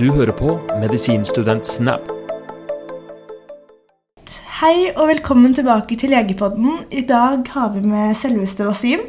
[0.00, 2.08] Du hører på Medisinstudent Snap.
[4.60, 6.80] Hei og velkommen tilbake til Legepodden.
[6.94, 9.02] I dag har vi med selveste Wasim.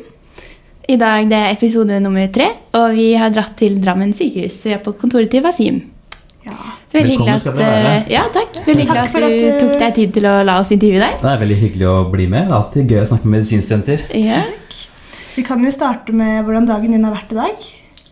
[0.89, 4.59] I dag det er episode nummer tre, og vi har dratt til Drammen sykehus.
[4.67, 5.79] Vi er på kontoret til Wasim.
[6.45, 6.57] Ja.
[6.93, 8.59] Veldig Velkommen hyggelig at, ja, takk.
[8.67, 11.15] Veldig Takk at du at du- tok deg tid til å la oss intervjue deg.
[11.21, 12.45] Det er veldig hyggelig å bli med.
[12.47, 14.05] Det er alltid gøy å snakke med medisinstudenter.
[14.13, 14.43] Ja.
[15.35, 17.65] Vi kan jo starte med hvordan dagen din har vært i dag.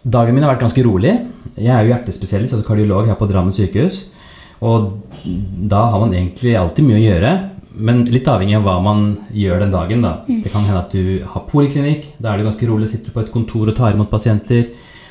[0.03, 1.13] Dagen min har vært ganske rolig.
[1.55, 4.09] Jeg er jo hjertespesialist, altså kardiolog her på Drammen sykehus.
[4.63, 4.91] Og
[5.23, 7.31] da har man egentlig alltid mye å gjøre,
[7.73, 10.03] men litt avhengig av hva man gjør den dagen.
[10.03, 10.13] da.
[10.27, 12.13] Det kan hende at du har poliklinikk.
[12.19, 14.67] Da er det ganske rolig, sitter på et kontor og tar imot pasienter.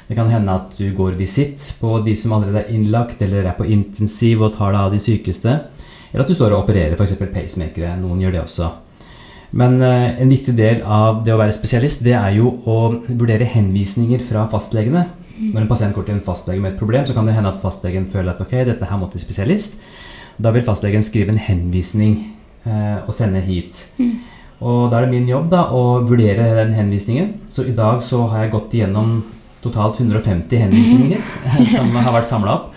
[0.09, 3.57] Det kan hende at du går visitt på de som allerede er innlagt, eller er
[3.57, 5.57] på intensiv og tar deg av de sykeste.
[6.13, 7.17] Eller at du står og opererer f.eks.
[7.33, 7.97] pacemakere.
[7.97, 8.69] Noen gjør det også.
[9.59, 13.49] Men eh, en viktig del av det å være spesialist, det er jo å vurdere
[13.49, 15.07] henvisninger fra fastlegene.
[15.43, 17.61] Når en pasient går til en fastlege med et problem, så kan det hende at
[17.63, 19.81] fastlegen føler at ok, dette her må til spesialist.
[20.41, 22.17] Da vil fastlegen skrive en henvisning
[22.65, 23.85] eh, og sende hit.
[24.63, 27.35] Og da er det min jobb da, å vurdere den henvisningen.
[27.51, 29.19] Så i dag så har jeg gått igjennom
[29.63, 31.23] totalt 150 henvisninger
[31.75, 32.73] som har vært samla opp.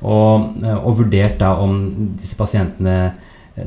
[0.00, 1.80] Og, eh, og vurdert da om
[2.20, 3.12] disse pasientene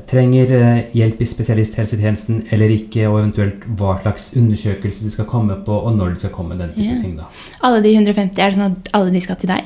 [0.09, 5.57] trenger eh, hjelp i spesialisthelsetjenesten eller ikke, og eventuelt hva slags undersøkelse de skal komme
[5.65, 6.57] på, og når de skal komme.
[6.57, 7.01] den type Ja.
[7.01, 7.23] ting da.
[7.63, 9.63] Alle de 150, er det sånn at alle de skal til deg?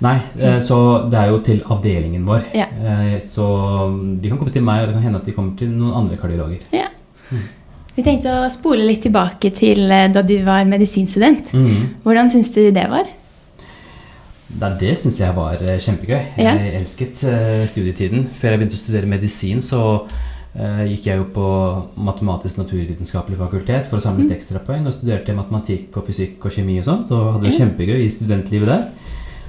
[0.00, 2.44] Nei, eh, så det er jo til avdelingen vår.
[2.54, 2.66] Ja.
[2.84, 3.46] Eh, Så
[4.20, 6.16] de kan komme til meg, og det kan hende at de kommer til noen andre
[6.16, 6.60] kardiologer.
[6.72, 6.88] Ja.
[7.96, 11.50] Vi tenkte å spole litt tilbake til eh, da du var medisinstudent.
[11.52, 11.94] Mm.
[12.04, 13.06] Hvordan syns du det var?
[14.60, 15.80] Nei, det syns jeg var kjempegøy.
[15.82, 16.20] kjempegøy.
[16.38, 16.54] Ja.
[16.54, 18.28] Jeg elsket eh, studietiden.
[18.32, 21.48] Før jeg begynte å studere medisin, så uh, gikk jeg jo på
[21.98, 24.32] matematisk-naturvitenskapelig fakultet for å samle Mm.
[24.36, 27.64] ekstrapoeng, og studerte matematikk og fysikk og kjemi og sånt, og hadde det Ja.
[27.66, 28.88] kjempegøy i studentlivet der.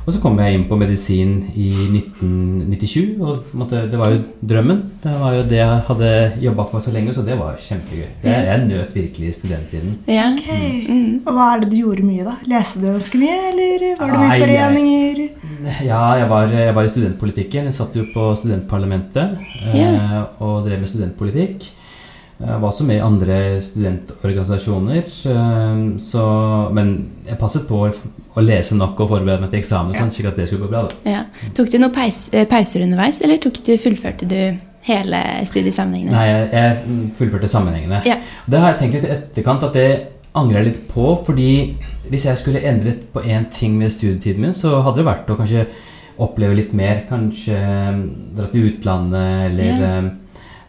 [0.08, 4.78] Og så kom jeg inn på medisin i 1997, og på det var jo drømmen.
[5.04, 6.12] Det var jo det jeg hadde
[6.46, 8.06] jobba for så lenge, så det var kjempegøy.
[8.24, 9.98] Jeg, jeg nøt virkelig studenttiden.
[10.08, 10.30] Ja.
[10.32, 10.48] Ok.
[10.88, 11.12] Mm.
[11.28, 12.38] Og hva er det du gjorde mye, da?
[12.48, 15.22] Leste du ganske mye, eller var det mye Nei, foreninger?
[15.90, 17.68] Ja, jeg var, jeg var i studentpolitikken.
[17.68, 19.36] Jeg satt jo på studentparlamentet
[19.74, 21.68] eh, og drev med studentpolitikk.
[22.38, 25.08] Var også med i andre studentorganisasjoner.
[25.32, 26.26] Eh, så,
[26.76, 26.92] men
[27.26, 30.46] jeg passet på å lese nok og forberede meg til eksamen, sånn, slik at det
[30.50, 30.84] skulle gå bra.
[31.10, 31.24] Ja.
[31.58, 33.50] Tok du noen paus, eh, pauser underveis, eller du,
[33.82, 34.38] fullførte du
[34.86, 36.14] hele studiesammenhengene?
[36.14, 38.04] Nei, jeg, jeg fullførte sammenhengene.
[38.06, 38.20] Ja.
[38.46, 39.90] Det har jeg tenkt litt i etterkant at det
[40.38, 41.50] angrer jeg litt på, fordi
[42.12, 45.40] hvis jeg skulle endret på én ting med studietiden min, så hadde det vært å
[45.40, 45.66] kanskje
[46.22, 47.02] oppleve litt mer.
[47.10, 48.00] Kanskje eh,
[48.38, 50.00] dra til utlandet, eller Ja.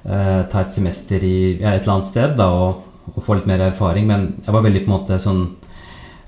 [0.09, 3.49] Eh, ta et semester i ja, et eller annet sted da, og, og få litt
[3.51, 4.09] mer erfaring.
[4.11, 5.45] Men jeg var veldig på en måte sånn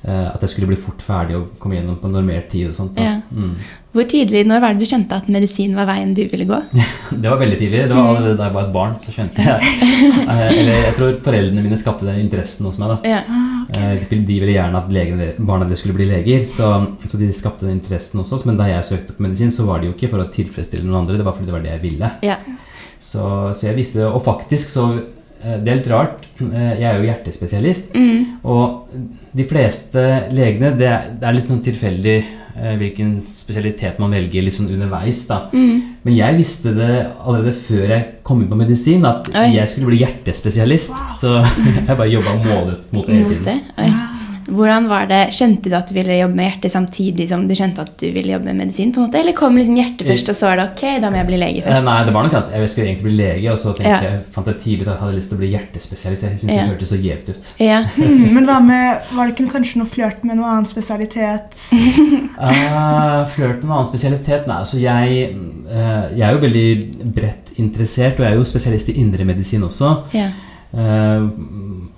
[0.00, 2.94] at jeg skulle bli fort ferdig og komme gjennom på normert tid og sånt.
[2.96, 3.04] Da.
[3.04, 3.16] Ja.
[3.36, 3.50] Mm.
[3.92, 6.60] Hvor tidlig, Når var det du skjønte at medisin var veien du ville gå?
[7.10, 7.82] Det var veldig tidlig.
[7.90, 9.74] Det var allerede da jeg var et barn, så skjønte jeg
[10.30, 12.94] Eh, Eller jeg tror foreldrene mine skapte den interessen hos meg.
[12.94, 13.10] da.
[13.10, 13.20] Ja.
[13.66, 13.98] Okay.
[13.98, 16.70] Eh, De ville gjerne at legene, barna deres skulle bli leger, så,
[17.04, 18.46] så de skapte den interessen hos oss.
[18.48, 21.02] Men da jeg søkte på medisin, så var det jo ikke for å tilfredsstille noen
[21.02, 22.12] andre, det var fordi det var det jeg ville.
[22.24, 22.38] Ja.
[23.00, 24.08] Så, så jeg visste det.
[24.08, 25.04] Og faktisk så eh,
[25.40, 26.26] Det er litt rart.
[26.40, 27.94] eh, Jeg er jo hjertespesialist.
[27.94, 28.26] Mm.
[28.44, 28.88] Og
[29.34, 30.02] de fleste
[30.32, 32.16] legene Det er, det er litt sånn tilfeldig
[32.60, 35.22] eh, hvilken spesialitet man velger litt sånn underveis.
[35.28, 35.46] da.
[35.52, 35.96] Mm.
[36.04, 36.90] Men jeg visste det
[37.24, 39.48] allerede før jeg kom inn på medisin, at Oi.
[39.56, 40.92] jeg skulle bli hjertespesialist.
[41.20, 41.34] Så
[41.86, 43.44] jeg bare jobba målet mot det hele Mot tiden.
[43.44, 43.60] det?
[43.78, 43.90] Oi.
[44.50, 47.80] Hvordan var det, Skjønte du at du ville jobbe med hjerte samtidig som du skjønte
[47.84, 48.92] at du ville jobbe med medisin?
[48.92, 49.20] på en måte?
[49.20, 51.60] Eller kom liksom hjertet først, og så var det ok, da må jeg bli lege
[51.60, 51.84] Eh, først?
[51.86, 54.00] Nei, det var nok at jeg skulle egentlig bli lege, og så tenkte Ja.
[54.10, 56.22] jeg, fant jeg tidlig at jeg hadde lyst til å bli hjertespesialist.
[56.22, 56.62] Jeg syntes Ja.
[56.62, 57.52] det hørtes så gjevt ut.
[57.60, 57.80] Ja.
[58.00, 61.56] Mm, men hva med, var det ikke kanskje noe flørt med noe annen spesialitet?
[62.38, 64.46] Uh, Flørt med noen annen spesialitet?
[64.48, 65.30] Nei, altså jeg,
[65.70, 66.68] uh, jeg er jo veldig
[67.16, 69.96] bredt interessert, og jeg er jo spesialist i indremedisin også.
[70.16, 70.28] ja.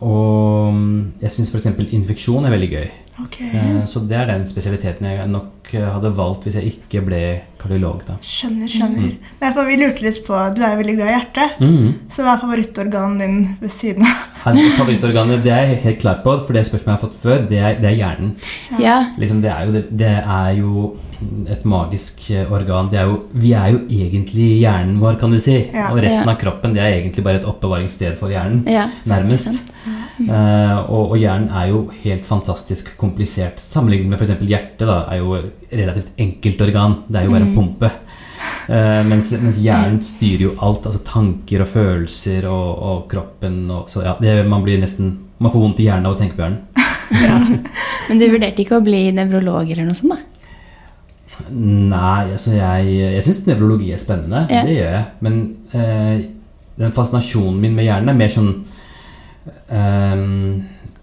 [0.02, 0.74] Og
[1.22, 1.70] jeg syns f.eks.
[1.92, 2.90] infeksjon er veldig gøy.
[3.22, 3.50] Okay.
[3.52, 7.19] Eh, så det er den spesialiteten jeg nok eh, hadde valgt hvis jeg ikke ble
[7.60, 8.00] kardiolog.
[8.08, 8.16] da.
[8.24, 9.10] Skjønner, skjønner.
[9.42, 11.92] Nei, for vi lurte litt på, Du er jo veldig glad i hjertet, Mm.
[12.08, 14.24] så hva er favorittorganet din ved siden av?
[14.80, 17.60] Favorittorganet det er jeg helt klar på, for det spørsmålet jeg har fått før, det
[17.60, 18.34] er, det er hjernen.
[18.80, 18.96] ja.
[19.20, 20.88] Liksom, det, er jo, det, det er jo
[21.52, 22.88] et magisk eh, organ.
[22.92, 25.56] Det er jo, vi er jo egentlig hjernen vår, kan du si.
[25.72, 25.90] Ja.
[25.92, 26.34] Og resten Ja.
[26.34, 28.64] av kroppen det er egentlig bare et oppbevaringssted for hjernen.
[28.69, 28.88] ja.
[29.06, 29.50] Nærmest.
[29.50, 29.72] sant.
[30.22, 33.58] Uh, og, og hjernen er jo helt fantastisk komplisert.
[33.58, 34.36] Sammenlignet med f.eks.
[34.46, 36.98] hjertet, da, er jo et relativt enkelt organ.
[37.08, 37.90] Det er jo bare en pumpe.
[38.68, 40.86] Uh, mens, mens hjernen styrer jo alt.
[40.86, 43.64] Altså tanker og følelser og, og kroppen.
[43.70, 46.36] Og, så ja, det, man blir nesten Man får vondt i hjernen av å tenke
[46.38, 46.60] på hjernen.
[48.08, 50.20] Men du vurderte ikke å bli nevrolog eller noe sånt, da?
[51.52, 54.44] Nei, altså jeg, jeg syns nevrologi er spennende.
[54.52, 54.62] Ja.
[54.69, 55.05] Det gjør jeg.
[55.25, 55.38] Men
[55.75, 56.26] eh,
[56.79, 58.52] den fascinasjonen min med hjernen er mer sånn
[59.69, 60.23] eh,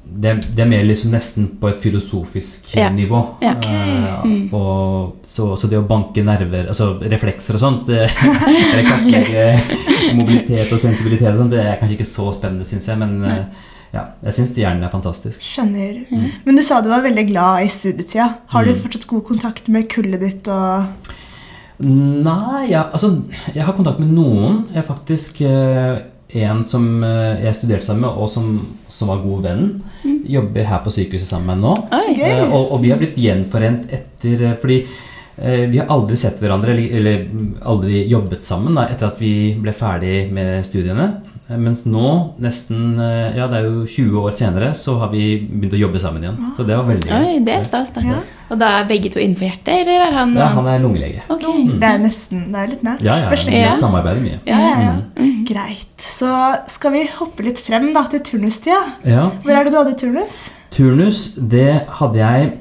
[0.09, 2.87] det, det er mer liksom nesten på et filosofisk Ja.
[2.89, 3.19] nivå.
[3.45, 3.53] Ja.
[3.61, 9.49] Eh, og, så, så det å banke nerver, altså reflekser og sånt, det, eller kartlegge
[10.17, 12.97] mobilitet og sensibilitet og sånt, det er kanskje ikke så spennende, syns jeg.
[13.01, 15.41] Men eh, ja, jeg syns hjernen er fantastisk.
[15.41, 16.03] Skjønner.
[16.45, 18.27] Men du sa du var veldig glad i studietida.
[18.53, 21.09] Har du fortsatt god kontakt med kullet ditt og
[21.79, 23.13] Nei, ja, altså
[23.55, 24.65] Jeg har kontakt med noen.
[24.73, 26.01] Jeg har faktisk eh,
[26.43, 28.49] en som eh, jeg studerte sammen med, og som,
[28.91, 29.69] som var god venn.
[30.29, 31.71] Jobber her på sykehuset sammen med meg nå.
[31.95, 32.17] Oi.
[32.27, 36.43] Eh, og, og vi har blitt gjenforent etter eh, Fordi eh, vi har aldri sett
[36.43, 39.33] hverandre, eller, eller mm, aldri jobbet sammen da, etter at vi
[39.63, 41.09] ble ferdig med studiene.
[41.49, 42.09] Eh, Mens nå,
[42.41, 46.01] nesten eh, Ja, det er jo 20 år senere, så har vi begynt å jobbe
[46.01, 46.37] sammen igjen.
[46.57, 47.09] Så det var veldig.
[47.17, 48.03] Oi, det er stas, da.
[48.05, 48.19] Ja.
[48.49, 51.25] Og da er begge to innenfor hjertet, eller er han Ja, han er lungelege.
[51.29, 51.45] Ok.
[51.81, 53.03] Det er nesten Det er litt nært.
[53.05, 54.39] Ja, ja, vi samarbeider mye.
[54.49, 55.27] Ja, ja, ja.
[55.49, 55.89] Greit.
[56.03, 56.29] Så
[56.69, 58.81] skal vi hoppe litt frem da til turnustida.
[59.07, 59.29] Ja.
[59.43, 60.41] Hvor er det du hadde turnus?
[60.73, 62.51] Turnus, det hadde jeg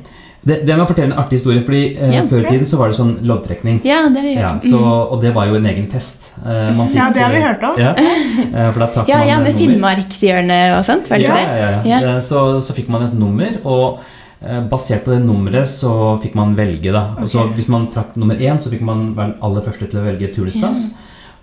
[0.48, 2.90] Det, det må fortelle en artig historie, fordi eh, Ja, før i tiden så var
[2.92, 3.80] det sånn loddtrekning.
[3.86, 4.80] Ja, det har vi Ja, så,
[5.12, 6.30] og det var jo en egen test.
[6.42, 7.80] Eh, man Ja, det har vi hørt om.
[7.80, 9.58] Ja, eh, for da Ja, man ja, med.
[9.58, 11.58] Finnmarkshjørnet og sånt, var det ja, ikke det?
[11.60, 12.14] ja, ja, Ja.
[12.16, 14.00] Eh, Så, så fikk man et nummer, og
[14.42, 15.92] eh, basert på det nummeret så
[16.22, 16.92] fikk man velge.
[16.92, 17.04] da.
[17.22, 20.00] Og så Hvis man trakk nummer én, så fikk man være den aller første til
[20.00, 20.88] å velge turnusplass.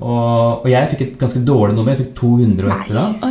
[0.01, 1.93] Og, og jeg fikk et ganske dårlig nummer.
[1.95, 3.23] Jeg fikk 200 og et eller annet.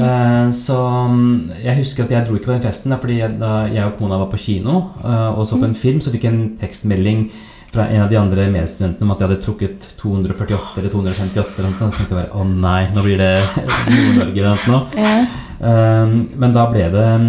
[0.00, 0.76] Eh, Så
[1.10, 3.98] mm, jeg husker at jeg dro ikke på den festen, fordi jeg, da jeg og
[3.98, 7.26] kona var på kino uh, og så på en film, så fikk jeg en tekstmelding
[7.70, 11.52] fra en av de andre medstudentene om at jeg hadde trukket 248 eller 258.
[11.58, 11.76] eller.
[11.78, 13.30] Så tenkte jeg bare å nei, nå blir det
[13.92, 14.82] Nord-Norge eller noe.
[14.98, 15.14] Ja.
[15.60, 17.28] Uh, Men da ble det eh,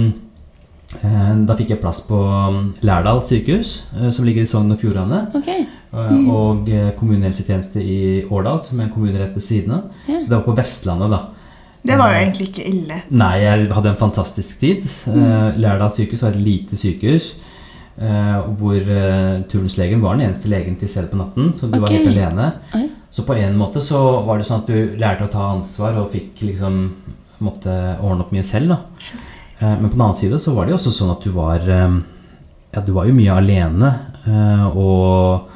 [0.92, 5.22] Da fikk jeg plass på mm, Lærdal sykehus, eh, som ligger i Sogn og Fjordane.
[5.40, 5.48] Ok.
[5.92, 6.26] Mm.
[6.32, 9.86] Og eh, kommunehelsetjeneste i Årdal, som er en kommune rett ved siden av.
[10.10, 10.18] Ja.
[10.20, 11.22] Så det var på Vestlandet, da.
[11.88, 12.98] Det var jo egentlig ikke ille.
[13.18, 14.84] Nei, jeg hadde en fantastisk tid.
[15.10, 15.58] Mm.
[15.64, 17.32] Lærdal sykehus var et lite sykehus.
[18.02, 21.88] eh, hvor eh, turnuslegen var den eneste legen til stede på natten, så du var
[21.90, 21.96] Ok.
[21.98, 22.52] helt alene.
[22.76, 22.86] Oi.
[23.12, 26.12] Så på en måte så var det sånn at du lærte å ta ansvar og
[26.14, 26.78] fikk liksom
[27.44, 28.70] måtte ordne opp mye selv.
[28.76, 28.78] da.
[29.62, 31.62] Eh, men på den annen side så var det jo også sånn at du var
[31.70, 32.00] eh,
[32.74, 33.94] Ja, du var jo mye alene,
[34.26, 35.48] eh, og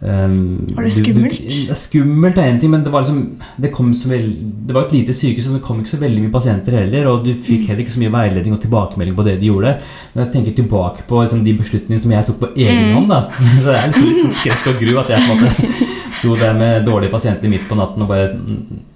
[0.00, 1.40] Um, Var det skummelt?
[1.42, 2.36] du- du- skummelt?
[2.38, 4.28] er en ting, men det var liksom Det, kom så vel,
[4.64, 7.08] det var et lite sykehus, og det kom ikke så veldig mye pasienter heller.
[7.10, 9.72] Og du fikk heller ikke så mye veiledning og tilbakemelding på det de gjorde.
[10.14, 13.26] Når jeg tenker tilbake på liksom, de beslutningene som jeg tok på egen hånd, da
[13.58, 15.50] Så det er liksom litt sånn skrekk og gru at jeg på en måte
[16.12, 18.28] sto der med dårlige pasienter midt på natten og bare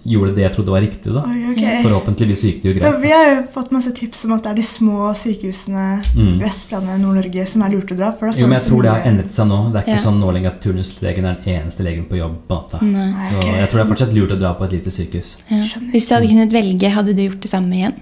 [0.04, 1.12] gjorde det jeg trodde var riktig.
[1.14, 1.82] da Oi, okay.
[1.84, 3.02] Forhåpentligvis gikk det jo Da, greit.
[3.02, 6.34] vi har jo fått masse tips om at det er de små sykehusene Mm.
[6.34, 8.12] i Vestlandet Nord-Norge som er lurt å dra.
[8.18, 9.72] For Jo, men jeg tror det har endret seg nå.
[9.72, 10.04] Det er ikke Ja.
[10.10, 12.78] sånn nå lenger at turnuslegen er den eneste legen på jobb på natta.
[12.78, 13.44] Så ok.
[13.44, 15.36] jeg tror det er fortsatt lurt å dra på et lite sykehus.
[15.50, 15.62] Ja.
[15.92, 17.94] Hvis du hadde kunnet velge, hadde du gjort det samme igjen?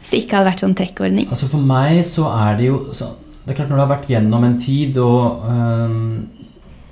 [0.00, 1.28] Hvis det ikke hadde vært sånn trekkordning?
[1.28, 3.06] Altså For meg så er det jo så,
[3.46, 6.26] Det er klart Når du har vært gjennom en tid, og øhm,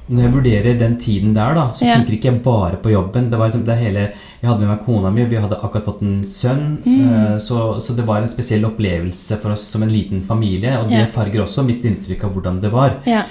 [0.08, 1.94] når jeg vurderer den tiden der, da, så Ja.
[1.96, 3.30] tenker ikke jeg bare på jobben.
[3.30, 4.10] Det var liksom det hele
[4.40, 6.78] Jeg hadde med meg kona mi, vi hadde akkurat fått en sønn.
[6.84, 7.00] Mm.
[7.10, 10.78] øh, så, så det var en spesiell opplevelse for oss som en liten familie.
[10.78, 11.06] Og det Ja.
[11.06, 12.94] farger også mitt inntrykk av hvordan det var.
[13.06, 13.22] Ja.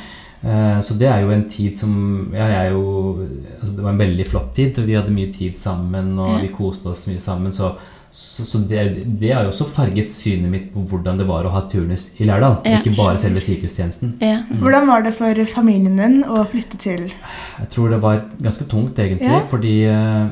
[0.43, 3.27] Eh, Så det er jo en tid som ja, jeg er jo,
[3.59, 4.75] altså Det var en veldig flott tid.
[4.77, 7.51] Vi hadde mye tid sammen, og vi koste oss mye sammen.
[7.51, 7.71] Så,
[8.17, 8.83] så, så det,
[9.21, 12.25] det har jo også farget synet mitt på hvordan det var å ha turnus i
[12.25, 12.55] Lærdal.
[12.65, 12.79] Ja.
[12.81, 14.15] Ikke bare selve sykehustjenesten.
[14.25, 14.39] ja.
[14.57, 18.97] Hvordan var det for familien din å flytte til Jeg tror det var ganske tungt,
[18.97, 19.29] egentlig.
[19.29, 19.43] Ja.
[19.51, 20.23] Fordi eh,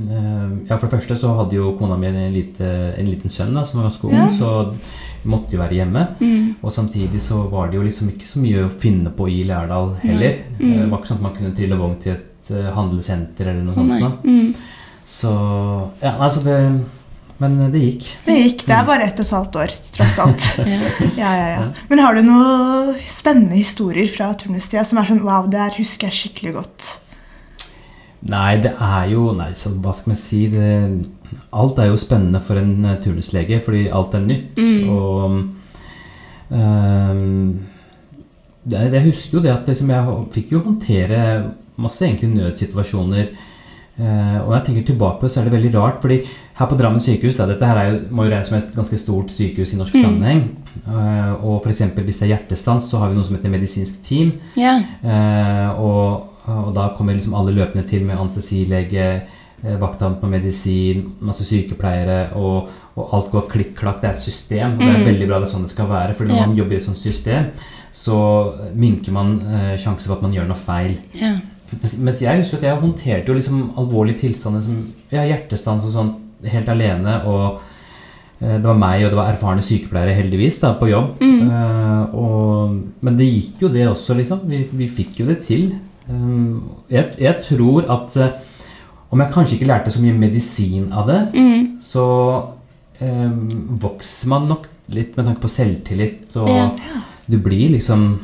[0.00, 3.54] eh, Ja, for det første så hadde jo kona mi en, lite, en liten sønn
[3.54, 4.26] da, som var ganske ung, Ja.
[4.34, 4.50] så
[5.22, 6.02] vi måtte jo være hjemme.
[6.18, 6.50] Mm.
[6.66, 9.94] Og samtidig så var det jo liksom ikke så mye å finne på i Lærdal
[10.02, 10.42] heller.
[10.58, 10.66] Mm.
[10.80, 13.78] Det var ikke sånn at man kunne trille vogn til et eh, handlesenter eller noe
[13.78, 14.00] sånt.
[14.02, 14.12] da.
[14.26, 14.54] Mm.
[15.06, 15.30] Så
[16.02, 16.58] ja, altså det
[17.44, 18.08] Men det gikk.
[18.26, 18.64] Det gikk.
[18.68, 20.50] Det er bare ett og et halvt år, tross alt.
[20.74, 20.80] Ja.
[21.18, 21.64] Ja, ja, ja.
[21.90, 26.10] Men har du noen spennende historier fra turnustida som er sånn Wow, det her husker
[26.10, 26.88] jeg skikkelig godt.
[28.24, 30.70] Nei, det er jo Nei, så hva skal vi si det,
[31.54, 34.58] Alt er jo spennende for en eh, turnuslege, fordi alt er nytt.
[34.58, 34.90] Mm.
[34.94, 35.24] Og
[36.54, 37.64] um,
[38.64, 41.18] det, jeg husker jo det at liksom, jeg fikk jo håndtere
[41.82, 43.32] masse egentlig nødsituasjoner.
[43.98, 46.00] Eh, og når jeg tenker tilbake på det, så er det veldig rart.
[46.02, 46.16] fordi
[46.58, 48.98] her på Drammen sykehus da, Dette her er jo, må jo regnes som et ganske
[48.98, 50.02] stort sykehus i norsk Mm.
[50.02, 50.42] sammenheng.
[50.88, 54.02] Eh, og for eksempel hvis det er hjertestans, så har vi noe som heter medisinsk
[54.04, 54.32] team.
[54.56, 54.80] ja.
[55.04, 59.22] Eh, og, og da kommer liksom alle løpende til med anestesilege,
[59.80, 64.00] vakthavn på medisin, masse sykepleiere, og, og alt går klikk-klakk.
[64.02, 65.06] Det er et system, og det er Mm.
[65.06, 66.14] veldig bra det er sånn det skal være.
[66.14, 66.46] fordi når Ja.
[66.46, 67.44] man jobber i et sånt system,
[67.92, 70.96] så minker man eh, sjansen for at man gjør noe feil.
[71.14, 71.36] Ja.
[71.80, 74.80] Mens, mens jeg husker at jeg håndterte jo liksom alvorlige tilstander som
[75.12, 76.12] ja, hjertestans og sånn
[76.52, 77.16] helt alene.
[77.30, 77.60] Og
[78.40, 81.20] eh, det var meg og det var erfarne sykepleiere, heldigvis, da, på jobb.
[81.24, 84.44] Eh, og, men det gikk jo det også, liksom.
[84.50, 85.70] Vi, vi fikk jo det til.
[86.08, 86.60] Um,
[86.92, 88.34] jeg, jeg tror at eh,
[89.14, 91.78] om jeg kanskje ikke lærte så mye medisin av det, Mm.
[91.84, 92.04] så
[93.00, 93.30] eh,
[93.80, 96.34] vokser man nok litt med tanke på selvtillit.
[96.36, 96.68] Og Ja.
[97.30, 98.20] du blir liksom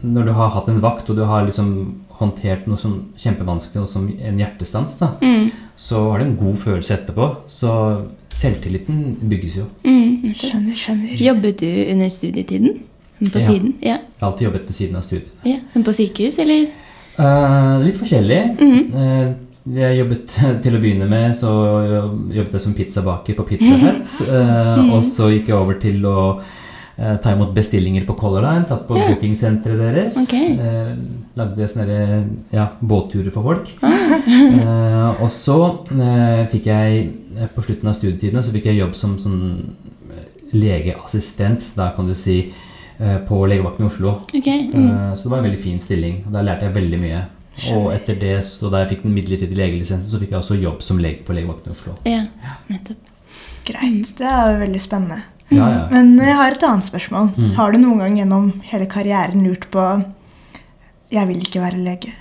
[0.00, 1.72] Når du har hatt en vakt, og du har liksom
[2.18, 5.50] håndtert noe som kjempevanskelig, noe som en hjertestans, da, Mm.
[5.76, 7.28] så har du en god følelse etterpå.
[7.48, 7.70] Så
[8.34, 9.66] selvtilliten bygges jo.
[9.84, 10.34] Mm.
[10.34, 11.16] Skjønner, skjønner.
[11.22, 12.80] Jobbet du under studietiden?
[13.32, 13.40] På Ja.
[13.40, 13.74] siden?
[13.82, 13.96] Ja.
[13.98, 15.28] Jeg har alltid jobbet ved siden av studiet.
[15.44, 15.58] ja.
[15.82, 16.66] På sykehus, eller?
[17.18, 18.60] Uh, litt forskjellig.
[18.60, 18.92] Mhm.
[18.94, 19.34] Uh,
[19.74, 20.26] jeg jobbet
[20.62, 21.50] til å begynne med, så
[22.32, 24.06] jobbet jeg som pizzabaker på Pizza Hut.
[24.28, 24.92] Uh, Mhm.
[24.94, 26.44] Og så gikk jeg over til å eh,
[27.22, 28.66] ta imot bestillinger på Color Line.
[28.66, 29.08] Satt på Ja.
[29.12, 30.16] bookingsenteret deres.
[30.24, 30.56] Okay.
[30.58, 30.94] Eh,
[31.38, 31.98] lagde sånne
[32.52, 33.70] ja, båtturer for folk.
[33.82, 34.16] Ah.
[34.28, 35.58] Eh, og så
[35.94, 37.04] eh, fikk jeg
[37.38, 39.38] eh, på slutten av studietidene så fikk jeg jobb som sånn
[40.10, 40.24] eh,
[40.58, 42.52] legeassistent, da kan du si,
[42.98, 44.14] eh, på legevakten i Oslo.
[44.34, 44.66] Okay.
[44.72, 44.88] Mm.
[44.90, 47.22] Eh, Så det var en veldig fin stilling, og der lærte jeg veldig mye.
[47.74, 50.82] Og etter det, så da jeg fikk den midlertidige legelisensen, så fikk jeg også jobb
[50.82, 51.94] som lege på legevakten i Oslo.
[52.06, 52.20] Ja,
[52.70, 52.96] nettopp.
[53.66, 54.12] Greit.
[54.18, 55.22] Det er veldig spennende.
[55.50, 55.82] Ja, ja.
[55.90, 57.30] Men jeg har et annet spørsmål.
[57.36, 57.50] Mm.
[57.56, 59.84] Har du noen gang gjennom hele karrieren lurt på
[61.10, 62.12] Jeg vil ikke være lege.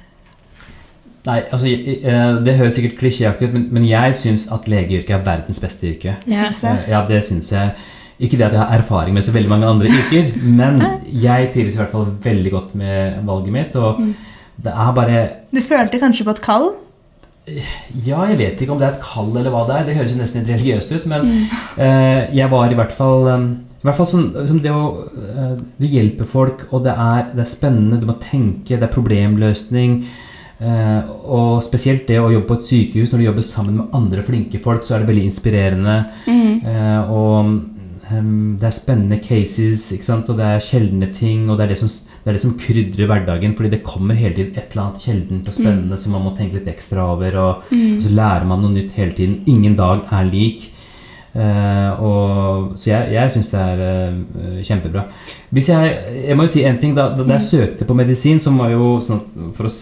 [1.28, 5.26] Nei, altså, eh, Det høres sikkert klisjéaktig ut, men, men jeg syns at legeyrket er
[5.26, 6.16] verdens beste yrke.
[6.28, 6.48] Ja.
[6.48, 6.56] Jeg.
[6.64, 7.76] Eh, Ja, det synes jeg.
[8.20, 10.80] Ikke det at jeg har erfaring med så veldig mange andre yrker, men
[11.22, 13.76] jeg trives i hvert fall veldig godt med valget mitt.
[13.76, 14.00] Og
[14.64, 15.20] det er bare
[15.54, 16.72] Du følte kanskje på et kall?
[17.48, 19.88] Ja, jeg vet ikke om det er et kall eller hva det er.
[19.88, 21.30] Det høres jo nesten litt religiøst ut, men
[21.86, 25.54] eh, jeg var i hvert fall um, i hvert fall sånn, som det å uh,
[25.78, 30.02] Du hjelper folk, og det er, det er spennende, du må tenke, det er problemløsning.
[30.58, 34.26] Uh, og spesielt det å jobbe på et sykehus, når du jobber sammen med andre
[34.26, 35.98] flinke folk, så er det veldig inspirerende.
[36.26, 36.66] Mm.
[36.66, 37.38] Uh, og
[38.18, 39.86] um, det er spennende cases,
[40.18, 41.94] og det er sjeldne ting, og det er det, som,
[42.24, 45.48] det er det som krydrer hverdagen, fordi det kommer hele tiden et eller annet sjeldent
[45.48, 48.74] og spennende som man må tenke litt ekstra over, og, og så lærer man noe
[48.76, 49.44] nytt hele tiden.
[49.48, 50.74] Ingen dag er lik.
[51.38, 55.04] Uh, og, så jeg, jeg syns det er uh, kjempebra.
[55.54, 55.92] Hvis jeg,
[56.32, 56.96] jeg må jo si en ting.
[56.98, 59.22] Da, da jeg søkte på medisin, som var jo sånn
[59.54, 59.74] for å,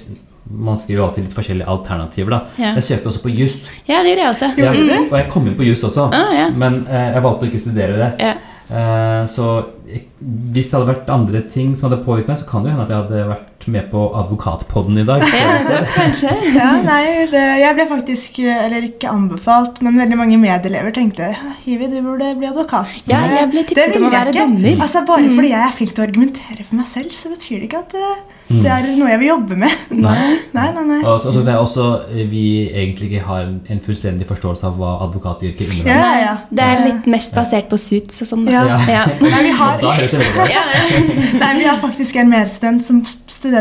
[0.46, 2.30] Man skriver jo alltid litt forskjellige alternativer.
[2.36, 2.42] da.
[2.62, 2.74] Ja.
[2.76, 3.56] Jeg søkte også på juss.
[3.88, 4.50] Ja, det gjorde jeg også.
[4.62, 4.74] Ja,
[5.08, 6.50] og jeg kom inn på juss også, Ah, ja.
[6.54, 8.12] men eh, jeg valgte å ikke studere det.
[8.22, 8.34] Ja.
[8.70, 12.64] Eh, så jeg, hvis det hadde vært andre ting som hadde påvirket meg, så kan
[12.64, 15.24] det jo hende at jeg hadde vært med på Advokatpodden i dag.
[15.36, 16.32] Ja, kanskje.
[16.56, 21.32] Ja, nei, det, jeg ble faktisk, eller ikke anbefalt, men veldig mange medelever tenkte
[21.66, 22.92] Hivi, du burde bli advokat.
[23.10, 24.44] Ja, jeg ble tipset om å være ikke.
[24.46, 24.80] dommer.
[24.86, 27.70] Altså, Bare fordi jeg er flink til å argumentere for meg selv, så betyr det
[27.70, 28.14] ikke at det,
[28.62, 29.84] det er noe jeg vil jobbe med.
[30.06, 30.16] Nei.
[30.54, 31.00] Nei, nei, nei.
[31.10, 34.76] Og så tror jeg også eh, vi egentlig ikke har en- en fullstendig forståelse av
[34.78, 35.98] hva advokatyrket innebærer.
[35.98, 36.36] ja, ja.
[36.52, 38.46] Det er litt mest basert på suits og sånn.
[38.52, 38.64] Ja.
[38.90, 39.06] Ja.
[39.24, 41.40] Nei, vi har, Da høres det veldig bra ut.
[41.42, 43.54] nei, vi har faktisk en medstudent som studerer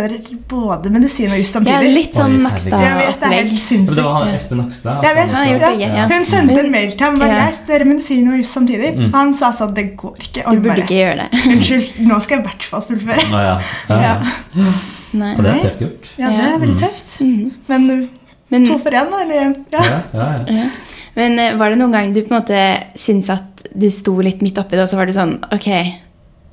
[0.50, 3.52] både medisin og juss Ja, litt sånn Nakstad-opplegg.
[3.54, 5.04] Det var han Espen Nakstad.
[5.06, 5.34] Jeg vet,
[5.80, 5.90] ja.
[6.00, 6.06] ja.
[6.10, 7.18] Hun sendte en mail til ham.
[7.20, 7.44] Bare, Ja.
[7.48, 8.90] jeg studerer medisin og juss samtidig.
[9.14, 10.46] Han sa sånn Det går ikke.
[10.46, 11.42] Og Du burde bare, ikke gjøre det.
[11.54, 13.28] Unnskyld, nå skal jeg i hvert fall fullføre.
[13.28, 13.54] Å, ja.
[13.88, 14.74] Ja, ja.
[15.14, 15.34] Nei.
[15.36, 16.10] Og det er tøft gjort.
[16.18, 17.14] Ja, det er veldig tøft.
[17.22, 17.52] Mm.
[17.70, 18.04] Men uh,
[18.50, 19.22] Men, to for én, da?
[19.24, 19.54] Eller?
[19.72, 19.84] Ja.
[19.84, 20.58] Ja, ja, ja.
[20.62, 20.66] ja.
[21.14, 22.62] Men eh, var det noen gang du på en måte
[22.98, 25.68] syntes at du sto litt midt oppi det, og så var du sånn Ok,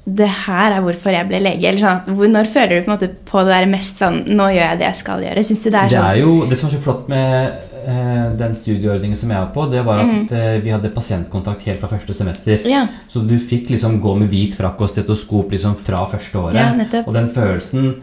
[0.05, 1.67] det her er hvorfor jeg ble lege.
[1.69, 4.47] Eller sånn hvor, Når føler du på en måte på det der mest sånn Nå
[4.49, 5.43] gjør jeg det jeg skal gjøre.
[5.45, 8.23] Syns du det er Det sånn er jo det som var så flott med eh,
[8.39, 11.91] den studieordningen som jeg var på, det var at eh, vi hadde pasientkontakt helt fra
[11.91, 12.65] første semester.
[12.69, 12.87] Ja.
[13.11, 16.57] Så du fikk liksom gå med hvit frakk og stetoskop liksom fra første året.
[16.57, 17.93] Ja, og den følelsen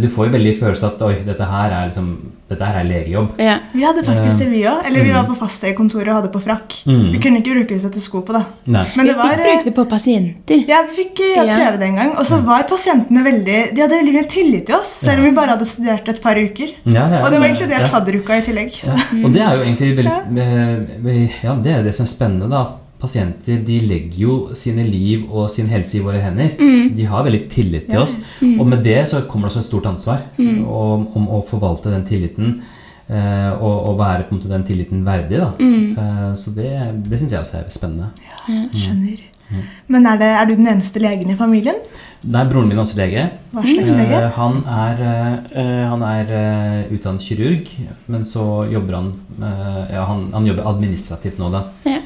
[0.00, 2.10] Du får jo veldig følelse at oi, dette her er liksom
[2.50, 3.36] Dette her er legejobb.
[3.38, 3.58] ja.
[3.72, 4.80] Vi hadde faktisk det, vi òg.
[4.86, 5.14] Eller vi Mm.
[5.14, 6.74] var på fastlegekontoret og hadde på frakk.
[6.84, 7.12] Mm.
[7.12, 8.40] Vi kunne ikke bruke stetoskopet, da.
[8.66, 8.82] Nei.
[8.96, 10.64] Men Vi det var fikk bruke det på pasienter.
[10.66, 11.44] Ja, vi fikk Ja.
[11.44, 12.10] prøve det en gang.
[12.18, 15.30] Og så var pasientene veldig De hadde veldig mye tillit til oss, selv om vi
[15.30, 16.68] bare hadde studert et par uker.
[16.86, 17.86] Ja, ja, Og det var inkludert ja.
[17.86, 18.72] fadderuka i tillegg.
[18.72, 18.90] Så.
[19.14, 19.24] Ja.
[19.26, 22.50] Og det er jo egentlig veldig eh, veldig- Ja, det er det som er spennende,
[22.50, 22.66] da.
[23.00, 26.52] Pasienter de legger jo sine liv og sin helse i våre hender.
[26.96, 28.02] De har veldig tillit til Ja.
[28.04, 28.18] oss.
[28.42, 32.04] Og med det så kommer det også et stort ansvar om, om å forvalte den
[32.04, 32.60] tilliten.
[33.10, 35.40] eh, og, og være på en måte den tilliten verdig.
[35.40, 35.48] Da.
[35.58, 36.68] Eh, så det,
[37.10, 38.12] det syns jeg også er spennende.
[38.46, 39.24] Ja, Skjønner.
[39.90, 41.74] Men er, det, er du den eneste legen i familien?
[42.22, 43.24] Nei, Broren min er også lege.
[43.50, 44.20] Hva slags lege?
[44.20, 45.02] Eh, han er,
[45.50, 47.72] eh, han er eh, utdannet kirurg,
[48.14, 49.08] men så jobber han
[49.42, 51.64] eh, ja, han, han jobber administrativt nå, da.
[51.90, 51.98] Ja.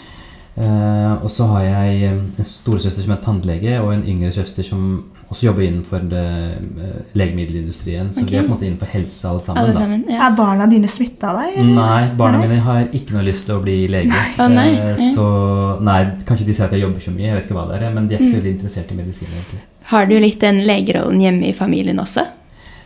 [0.57, 4.63] Eh, og så har jeg eh, en storesøster som er tannlege, og en yngre søster
[4.67, 4.85] som
[5.33, 8.13] også jobber innenfor eh, legemiddelindustrien.
[8.15, 9.63] Så vi er på en måte innenfor helse alle sammen.
[9.63, 9.81] Alle da.
[9.81, 10.05] sammen.
[10.09, 10.21] Ja.
[10.29, 11.57] Er barna dine smitta av deg?
[11.59, 11.75] eller?
[11.81, 12.47] Nei, barna Nei?
[12.47, 14.23] mine har ikke noe lyst til å bli lege.
[14.39, 14.69] Å, nei.
[14.79, 15.27] Eh, Så
[15.83, 17.91] nei, kanskje de sier at jeg jobber så mye, jeg vet ikke hva det er,
[17.97, 19.35] men de er ikke så veldig interessert i medisin.
[19.35, 19.63] egentlig.
[19.91, 22.29] Har du litt den legerollen hjemme i familien også?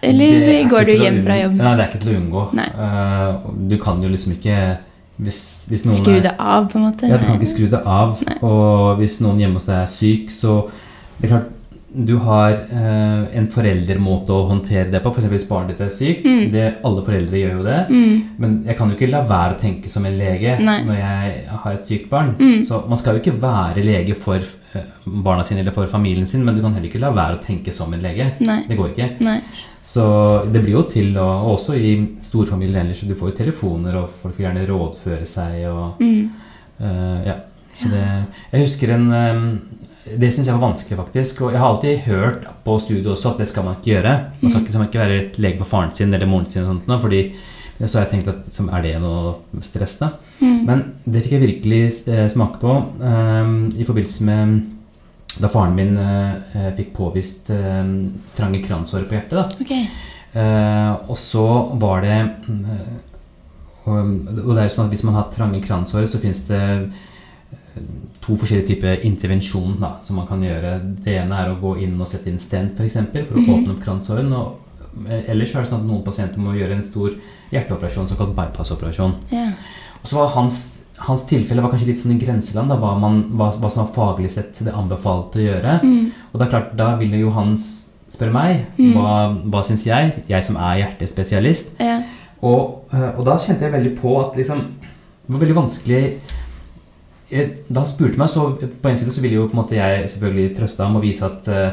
[0.08, 1.56] Eller er går du hjem fra jobb?
[1.58, 2.42] Nei, det er ikke til å unngå.
[2.54, 2.68] Nei.
[2.86, 4.58] Eh, du kan jo liksom ikke
[5.18, 7.08] hvis, hvis Skru det av, på en måte?
[7.10, 8.18] Ja, du kan ikke skru det av.
[8.28, 8.38] Nei.
[8.46, 10.60] Og hvis noen hjemme hos deg er syk, så
[11.18, 11.54] det er klart
[11.88, 15.10] du har eh, en foreldermåte å håndtere det på.
[15.14, 15.28] F.eks.
[15.32, 16.26] hvis barnet ditt er sykt.
[16.26, 16.42] Mm.
[16.52, 17.78] Det, alle foreldre gjør jo det.
[17.88, 18.18] Mm.
[18.44, 20.78] Men jeg kan jo ikke la være å tenke som en lege Nei.
[20.84, 22.34] når jeg har et sykt barn.
[22.36, 22.60] Mm.
[22.68, 26.44] Så man skal jo ikke være lege for eh, barna sine eller for familien sin,
[26.44, 28.34] men du kan heller ikke la være å tenke som en lege.
[28.44, 28.60] Nei.
[28.68, 29.10] Det går ikke.
[29.24, 29.40] Nei.
[29.88, 30.04] Så
[30.52, 31.92] det blir jo til, og og også i
[32.22, 36.30] storfamilien ellers, du får jo telefoner, og folk vil gjerne rådføre seg og Mm.
[36.80, 37.34] uh, Ja.
[37.74, 38.04] Så det
[38.52, 39.60] Jeg husker en um,
[40.18, 41.40] Det syns jeg var vanskelig, faktisk.
[41.42, 44.12] Og jeg har alltid hørt på studiet også at det skal man ikke gjøre.
[44.40, 46.78] Man skal ikke, skal man ikke være lege for faren sin eller moren sin, og
[46.80, 47.32] sånt, fordi
[47.86, 50.08] så har jeg tenkt at som, er det noe stress, da?
[50.40, 50.64] Mm.
[50.66, 54.60] Men det fikk jeg virkelig eh, smake på um, i forbindelse med
[55.44, 57.84] da faren min eh, fikk påvist eh,
[58.36, 59.36] trange kransår på hjertet.
[59.38, 59.48] da.
[59.62, 59.86] Okay.
[60.32, 61.44] Eh, og så
[61.80, 62.96] var det eh,
[63.88, 67.82] og, det er jo sånn at Hvis man har trange kransår, så finnes det eh,
[68.20, 70.74] to forskjellige typer intervensjon da, som man kan gjøre.
[71.04, 73.44] Det ene er å gå inn og sette inn stent, f.eks., for, eksempel, for å
[73.46, 73.54] Mhm.
[73.54, 74.32] åpne opp kransåren.
[74.36, 74.58] Og,
[75.08, 77.14] eh, ellers er det sånn at noen pasienter må gjøre en stor
[77.52, 79.14] hjerteoperasjon, såkalt bypassoperasjon.
[79.32, 79.52] Yeah.
[80.02, 83.20] Og så var hans, hans tilfelle var kanskje litt sånn i grenseland, da, hva, man,
[83.38, 85.76] hva, hva som var faglig sett det anbefalte å gjøre.
[85.84, 86.08] Mm.
[86.32, 87.54] Og det er klart, da ville jo han
[88.08, 88.94] spørre meg Mm.
[88.96, 89.12] hva,
[89.52, 91.76] hva syns jeg, jeg som er hjertespesialist.
[91.78, 92.00] Ja.
[92.40, 94.64] Og, eh, og da kjente jeg veldig på at liksom,
[95.26, 96.02] det var veldig vanskelig
[97.28, 99.76] jeg, Da han spurte meg, så på en side så ville jo på en måte
[99.76, 101.72] jeg selvfølgelig trøste ham og vise at, eh,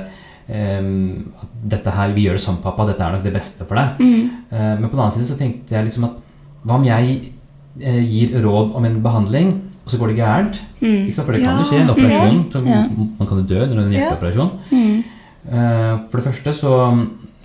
[1.41, 4.01] at dette her, vi gjør det sånn, pappa, dette er nok det beste for deg.
[4.01, 4.29] Mm.
[4.51, 6.19] Uh, men på den annen side så tenkte jeg liksom at
[6.65, 7.31] hva om jeg
[7.79, 9.49] gir råd om en behandling,
[9.85, 10.59] og så går det gærent?
[10.81, 11.11] Mm.
[11.13, 12.39] For det kan jo skje, en operasjon.
[12.51, 14.49] så Man kan jo dø under en hjerteoperasjon.
[14.71, 15.03] Mm.
[15.51, 16.71] Eh, For det første så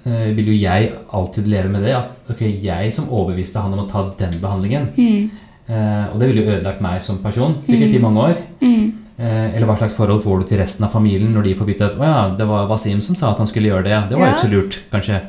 [0.06, 3.82] eh, vil jo jeg alltid leve med det at ok, jeg som overbeviste han om
[3.84, 4.88] å ta den behandlingen.
[4.96, 5.30] Mm.
[5.68, 8.02] eh, Og det ville jo ødelagt meg som person, sikkert i Mm.
[8.02, 8.36] mange år.
[8.62, 8.92] Mm.
[9.20, 11.84] Eh, Eller hva slags forhold får du til resten av familien når de får vite
[11.84, 13.90] at å ja, det var Wasim som sa at han skulle gjøre det.
[13.90, 14.00] ja.
[14.08, 14.36] Det var jo Ja.
[14.36, 15.20] ikke så lurt, kanskje.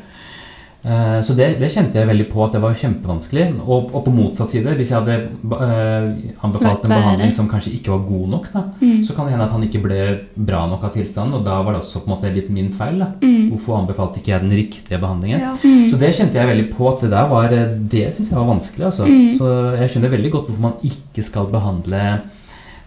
[0.84, 3.44] Eh, Så det, det kjente jeg veldig på at det var kjempevanskelig.
[3.68, 5.18] Og, og på motsatt side, hvis jeg hadde
[5.62, 6.08] eh,
[6.42, 9.04] anbefalt en behandling som kanskje ikke var god nok, da, Mm.
[9.06, 10.00] så kan det hende at han ikke ble
[10.36, 12.98] bra nok av tilstanden, og da var det også på en måte litt min feil.
[13.00, 13.12] da.
[13.22, 13.52] Mm.
[13.52, 15.40] Hvorfor anbefalte ikke jeg den riktige behandlingen?
[15.40, 15.54] Ja.
[15.62, 15.86] Mm.
[15.92, 18.86] Så det kjente jeg veldig på at det der var Det syns jeg var vanskelig.
[18.90, 19.06] Altså.
[19.06, 19.38] Mm.
[19.38, 22.02] Så jeg skjønner veldig godt hvorfor man ikke skal behandle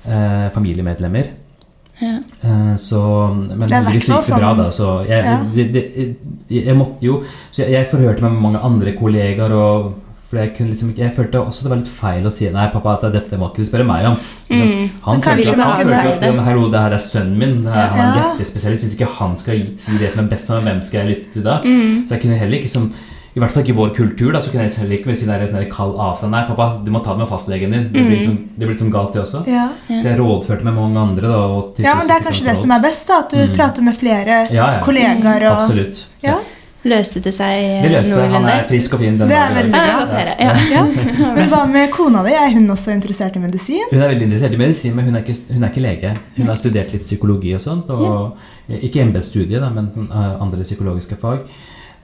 [0.07, 1.30] eh, familiemedlemmer.
[2.00, 2.18] Ja.
[2.42, 3.00] Eh, så,
[3.35, 4.70] men Det er i heldigvis hvert gikk det bra, sånn- da.
[4.70, 5.37] Så jeg, Ja.
[5.54, 7.20] det, det, jeg måtte jo
[7.52, 9.94] Så jeg, jeg forhørte meg med mange andre kollegaer, og
[10.28, 12.66] for jeg kunne liksom ikke Jeg følte også det var litt feil å si Nei,
[12.72, 14.16] pappa, at dette må ikke du spørre meg om.
[14.50, 14.90] Mm.
[15.04, 16.35] Han følte, at, han følte at det.
[16.35, 17.57] ja, hallo, det her er sønnen min.
[17.66, 18.28] Han er en Ja.
[18.35, 18.83] hjertespesialist.
[18.83, 21.33] Hvis ikke han skal si det som er best for meg, hvem skal jeg lytte
[21.33, 21.61] til da?
[21.62, 22.07] Mm.
[22.09, 22.92] Så jeg kunne heller ikke som
[23.35, 24.33] I hvert fall ikke i vår kultur.
[24.33, 26.31] da, så kunne jeg heller ikke si det er sånn der kald avstand.
[26.31, 27.88] Nei, pappa, du må ta det med fastlegen din.
[27.92, 28.11] Det blir Mm.
[28.18, 29.44] liksom, det blir liksom galt, det også.
[29.47, 29.68] Ja.
[29.88, 30.01] Ja.
[30.01, 31.23] Så jeg rådførte med mange andre.
[31.29, 31.37] da.
[31.47, 33.57] Og ja, men det er kanskje det som er best, da, at du Mm.
[33.57, 34.81] prater med flere Ja, ja.
[34.85, 35.51] kollegaer.
[35.51, 36.07] Og, Absolutt.
[36.23, 36.37] Ja.
[36.85, 38.31] Løste det seg Det løste, seg.
[38.31, 39.16] Han er frisk og fin.
[39.18, 40.16] den Det er veldig Ja, bra.
[40.16, 40.38] å.
[40.38, 40.55] Ja.
[40.70, 41.35] Ja.
[41.35, 42.31] Men hva med kona di?
[42.35, 43.81] Er hun også interessert i medisin?
[43.90, 46.14] Hun er veldig interessert i medisin, men hun er ikke, hun er ikke lege.
[46.37, 47.88] Hun har studert litt psykologi og sånt.
[47.90, 48.37] Og,
[48.70, 51.40] Ikke embetsstudie, men sånn, eh, andre psykologiske fag.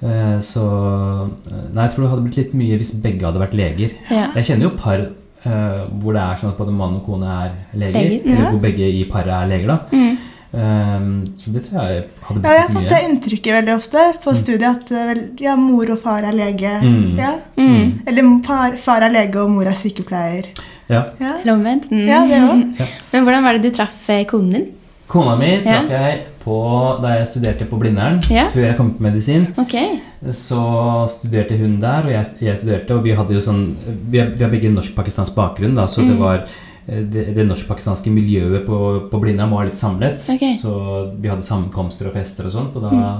[0.02, 3.56] Eh, Så eh, Nei, jeg tror det hadde blitt litt mye hvis begge hadde vært
[3.58, 3.96] leger.
[4.10, 4.30] Ja.
[4.38, 7.52] Jeg kjenner jo par uh, hvor det er sånn at både mann og kone er
[7.74, 8.00] leger.
[8.00, 8.34] Leger, ja.
[8.36, 9.78] Eller hvor begge i paret er leger, da.
[9.92, 10.18] Mm.
[10.50, 12.90] Um, så det tror jeg hadde blitt Ja, jeg har fått mye.
[12.90, 16.72] det inntrykket veldig ofte på studiet at vel, ja, mor og far er lege.
[16.82, 17.12] Mm.
[17.20, 17.36] Ja.
[17.60, 17.92] Mm.
[18.10, 20.50] Eller far, far er lege og mor er sykepleier.
[20.90, 21.04] Ja.
[21.22, 21.86] Ja, Eller omvendt.
[21.92, 22.02] Mm.
[22.08, 22.88] ja det òg.
[23.12, 24.66] Men hvordan var det du traff konen din?
[25.06, 25.62] Kona mi Ja.
[25.84, 26.56] traff jeg på
[27.02, 28.48] da jeg studerte på Blindern, yeah.
[28.52, 29.46] før jeg kom på medisin.
[29.60, 29.98] okay.
[30.32, 30.60] Så
[31.08, 33.62] studerte hun der, og jeg, jeg studerte, og vi hadde jo sånn
[34.10, 36.20] Vi har, vi har begge norsk-pakistansk bakgrunn, da, så det Mm.
[36.20, 36.44] var
[36.88, 40.20] eh, det, det norsk-pakistanske miljøet på, på Blindern var litt samlet.
[40.28, 40.54] Okay.
[40.60, 40.72] Så
[41.20, 43.16] vi hadde sammenkomster og fester og sånt, og da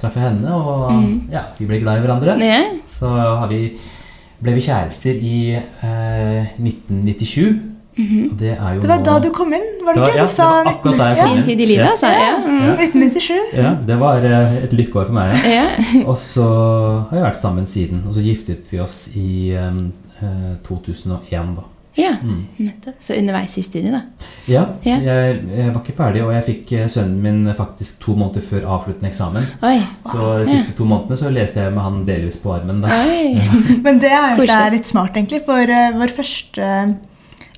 [0.00, 1.30] traff jeg henne, og Mm.
[1.32, 2.38] ja, vi ble glad i hverandre.
[2.40, 2.76] Yeah.
[2.88, 3.76] Så har vi,
[4.42, 7.69] ble vi kjærester i eh, 1997,
[8.30, 10.08] Og det er jo Det var nå da du kom inn, var det Det var-
[10.08, 10.16] ikke?
[10.16, 11.36] ja, Du sa det var akkurat da jeg kom inn.
[11.36, 12.10] Fin tid i livet, Ja.
[12.10, 12.20] jeg.
[12.20, 12.36] Ja.
[12.46, 12.62] Mm.
[12.66, 12.76] Ja.
[12.76, 13.54] 1997.
[13.54, 15.34] Ja, det var eh, et lykkeår for meg.
[15.44, 15.66] Ja.
[15.94, 16.06] Ja.
[16.06, 16.46] Og så
[17.10, 21.62] har vi vært sammen siden, og så giftet vi oss i eh, 2001, da.
[21.96, 22.46] Ja, Mm.
[22.58, 22.94] nettopp.
[23.02, 24.00] Så underveis i studiet, da.
[24.46, 24.96] Ja, Ja.
[25.00, 28.62] Jeg, jeg var ikke ferdig, og jeg fikk eh, sønnen min faktisk to måneder før
[28.78, 29.44] avsluttende eksamen.
[29.62, 29.80] Oi.
[30.06, 32.80] Så de siste to månedene så leste jeg med han delvis på armen.
[32.80, 32.88] Da.
[32.88, 33.40] Oi.
[33.82, 35.42] Men det er, det er litt smart, egentlig.
[35.44, 36.96] For eh, vår første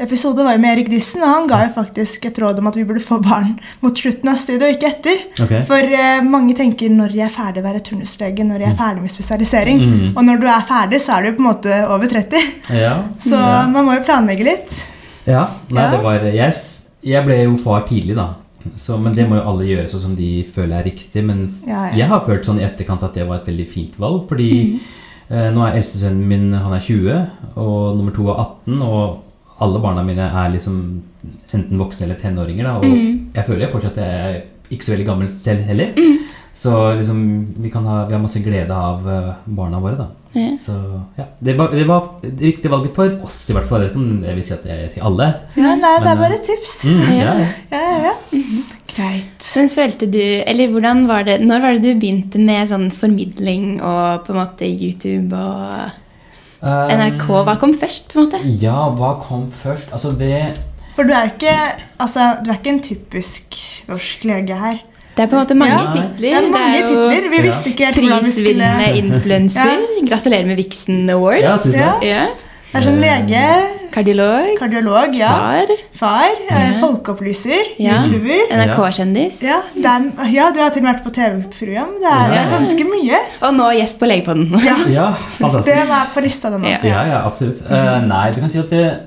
[0.00, 2.76] episode var jo med Erik Dissen, og han ga jo faktisk et råd om at
[2.78, 3.52] vi burde få barn
[3.84, 5.24] mot slutten av studiet, og ikke etter.
[5.44, 5.62] Okay.
[5.68, 9.02] For eh, mange tenker når jeg er ferdig å være turnuslege, når jeg er ferdig
[9.04, 9.82] med spesialisering.
[9.82, 10.04] Mm.
[10.16, 12.46] Og når du er ferdig, så er du på en måte over 30.
[12.78, 12.94] Ja.
[13.20, 13.66] Så Ja.
[13.68, 14.78] man må jo planlegge litt.
[15.26, 16.54] Ja, nei, det var jeg,
[17.06, 18.30] jeg ble jo far tidlig, da.
[18.78, 21.22] Så, men det må jo alle gjøre sånn som de føler er riktig.
[21.26, 24.24] Men Ja, jeg har følt sånn i etterkant at det var et veldig fint valg.
[24.30, 24.50] Fordi
[25.28, 27.26] eh, nå er eldstesønnen min han er 20,
[27.58, 28.82] og nummer to er 18.
[28.86, 29.20] Og
[29.62, 30.78] alle barna mine er liksom
[31.52, 32.68] enten voksne eller tenåringer.
[32.68, 34.40] Da, og jeg føler jeg fortsatt jeg er
[34.72, 35.92] ikke så veldig gammel selv heller.
[36.54, 37.20] Så liksom,
[37.56, 40.10] vi, kan ha, vi har masse glede av eh, barna våre, da.
[40.36, 40.50] Ja.
[40.60, 40.74] Så
[41.16, 43.84] ja, det var, det var det riktige valget for oss, i hvert fall.
[43.84, 45.28] Jeg vet ikke om jeg vil si at det er til alle.
[45.56, 46.76] Ja, nei, det er bare et tips.
[46.88, 47.48] Mm, ja, ja.
[47.72, 48.44] Ja, ja, ja.
[48.92, 49.48] Greit.
[49.56, 53.78] Men følte du, eller hvordan var det, Når var det du begynte med sånn formidling
[53.80, 56.01] og på en måte YouTube og
[56.62, 57.26] NRK?
[57.46, 58.12] Hva kom først?
[58.12, 58.40] på en måte?
[58.62, 59.88] Ja, hva kom først?
[59.92, 60.58] Altså, det
[60.94, 61.54] For du er ikke,
[61.98, 63.56] altså, du er ikke en typisk
[63.88, 64.78] norsk lege her.
[65.16, 66.20] Det er på en måte mange Ja, titler.
[66.20, 67.28] Det er mange jo titler.
[67.30, 67.42] Vi Ja.
[67.42, 69.82] visste ikke helt hvordan vi skulle Prisvinnende influenser.
[70.08, 71.42] Gratulerer med Vixen Awards.
[71.42, 72.02] Ja, tusen takk.
[72.04, 72.26] Ja.
[72.72, 73.40] Det er sånn lege,
[73.92, 74.54] Kardiolog.
[74.56, 75.28] kardiolog, ja.
[75.28, 75.72] Far.
[75.92, 76.78] far, eh, Ja.
[76.80, 77.98] folkeopplyser, Ja.
[78.00, 78.46] youtuber.
[78.50, 79.42] NRK-kjendis.
[79.42, 81.90] Ja, ja, du har til og med vært på TV-program.
[82.00, 83.18] Det, det er ganske mye.
[83.42, 84.48] Og nå gjest på Legepodden.
[84.64, 86.62] Ja, Ja, Det var på lista nå.
[86.64, 86.78] Ja.
[86.82, 87.60] Ja, ja, absolutt.
[87.70, 89.00] Uh, nei, du kan si at det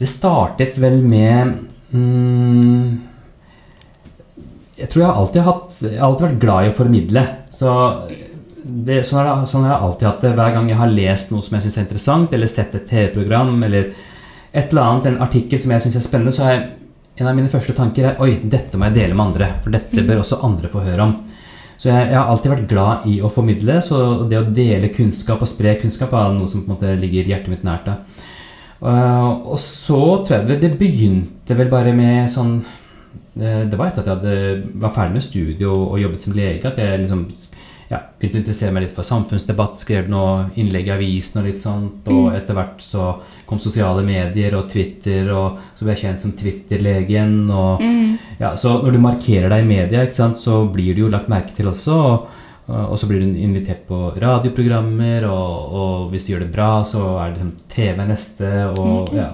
[0.00, 1.54] Det startet vel med
[1.92, 2.98] mm,
[4.78, 7.24] Jeg tror jeg har alltid hatt Jeg har alltid vært glad i å formidle.
[7.50, 8.17] Så
[8.64, 10.34] det, sånn, har, jeg- sånn har jeg alltid hatt det.
[10.38, 13.62] Hver gang jeg har lest noe som jeg syns er interessant, eller sett et TV-program,
[13.64, 13.92] eller
[14.52, 16.68] et eller annet, en artikkel som jeg syns er spennende, så er
[17.18, 19.48] en av mine første tanker er Oi, dette må jeg dele med andre.
[19.64, 21.16] For dette bør også andre få høre om.
[21.78, 23.98] Så jeg, jeg har alltid vært glad i å formidle, så
[24.30, 27.52] det å dele kunnskap og spre kunnskap er noe som på en måte ligger hjertet
[27.52, 27.86] mitt nært.
[27.86, 27.98] da.
[28.78, 34.04] Uh, og så tror jeg det begynte vel bare med sånn uh, Det var etter
[34.04, 37.24] at jeg hadde, var ferdig med studio og jobbet som lege, at jeg liksom
[37.88, 41.60] ja, begynte å interessere meg litt for samfunnsdebatt, skrev noe innlegg i avisen og litt
[41.62, 42.08] sånt.
[42.12, 43.06] Og etter hvert så
[43.48, 47.38] kom sosiale medier og Twitter, og så ble jeg kjent som Twitter-legen.
[47.48, 47.80] og
[48.38, 51.56] ja, Så når du markerer deg i media, sant, så blir du jo lagt merke
[51.56, 51.96] til også.
[51.96, 52.28] Og,
[52.68, 57.06] og så blir du invitert på radioprogrammer, og, og hvis du gjør det bra, så
[57.16, 58.52] er det liksom TV neste.
[58.76, 59.30] og ja.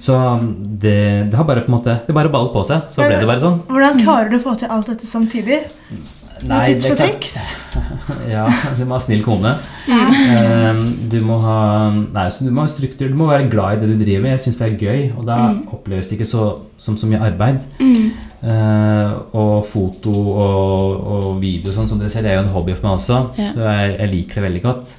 [0.00, 2.88] Så det, det har bare på en måte Det bare ballet på seg.
[2.90, 3.58] Så ble det bare sånn.
[3.70, 5.60] Hvordan klarer du å få til alt dette samtidig?
[6.42, 7.36] Noen Nei, tips og triks?
[8.30, 8.44] Ja,
[8.76, 9.52] du må ha snill kone.
[9.88, 10.82] Mm.
[11.10, 11.58] du må ha
[11.92, 13.08] Nei, du må ha struktur.
[13.10, 14.34] Du må være glad i det du driver med.
[14.36, 15.38] Jeg syns det er gøy, og da
[15.74, 16.46] oppleves det ikke så,
[16.82, 17.64] som så mye arbeid.
[18.46, 22.76] Eh, og foto og, og video sånn som dere ser, det er jo en hobby
[22.76, 23.20] for meg også.
[23.40, 23.52] Ja.
[23.56, 24.96] Så jeg, jeg liker det veldig godt.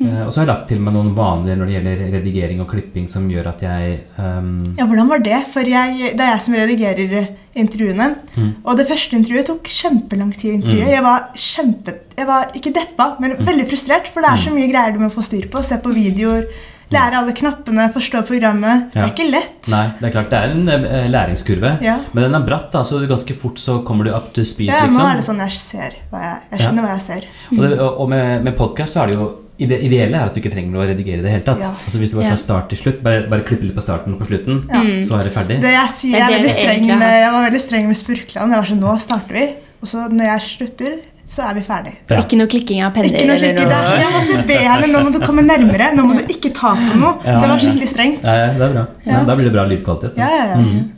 [0.00, 2.70] Eh, og så har jeg lagt til meg noen vaner når det gjelder redigering og
[2.72, 4.50] klipping som gjør at jeg um...
[4.78, 5.42] Ja, hvordan var det?
[5.52, 7.14] For jeg, det er jeg som redigerer
[7.60, 8.10] intervjuene.
[8.36, 8.50] Mm.
[8.64, 10.56] Og det første intervjuet tok kjempelang tid.
[10.60, 10.92] intervjuet.
[10.96, 11.96] Jeg var kjempe...
[12.16, 13.46] Jeg var ikke deppa, men Mm.
[13.46, 14.08] veldig frustrert.
[14.12, 15.62] For det er så mye greier du må få styr på.
[15.64, 16.46] Se på videoer,
[16.90, 18.88] lære alle knappene, forstå programmet.
[18.92, 19.68] Det er ikke lett.
[19.70, 21.70] Nei, det er klart det er en eh, læringskurve.
[21.84, 21.98] Ja.
[22.12, 24.68] Men den er bratt, da, så ganske fort så kommer du up to speed.
[24.72, 24.98] Ja, liksom.
[24.98, 27.28] nå er det sånn jeg ser hva jeg, jeg skjønner hva jeg ser.
[27.54, 30.40] Og, det, og med, med podkast så er det jo ide, ideelle er at du
[30.40, 31.60] ikke trenger å redigere i det hele tatt.
[31.62, 31.70] Ja.
[31.76, 34.20] Altså Hvis du bare fra start til slutt, bare, bare klipper litt på starten og
[34.22, 34.82] på slutten, Ja.
[35.06, 35.60] så er det ferdig.
[35.62, 37.96] Det jeg sier, Det er jeg, er veldig streng med, jeg var veldig streng med
[38.00, 38.50] Spurkland.
[38.52, 39.46] Jeg var sånn, nå starter vi.
[39.82, 40.92] Og så når jeg slutter,
[41.30, 41.92] så er vi ferdig.
[42.10, 42.18] Ja.
[42.24, 43.68] Ikke noe klikking av penner Ikke noe eller noe.
[43.70, 44.00] der.
[44.02, 45.92] Jeg måtte be henne nå må du komme nærmere.
[45.94, 47.12] Nå må du ikke ta på noe.
[47.24, 48.24] Ja, Det var skikkelig strengt.
[48.26, 48.86] Ja, ja, det er bra.
[49.28, 50.16] Da blir det bra lydkvalitet.
[50.16, 50.22] da.
[50.22, 50.56] Ja, ja, ja.
[50.56, 50.90] Mhm.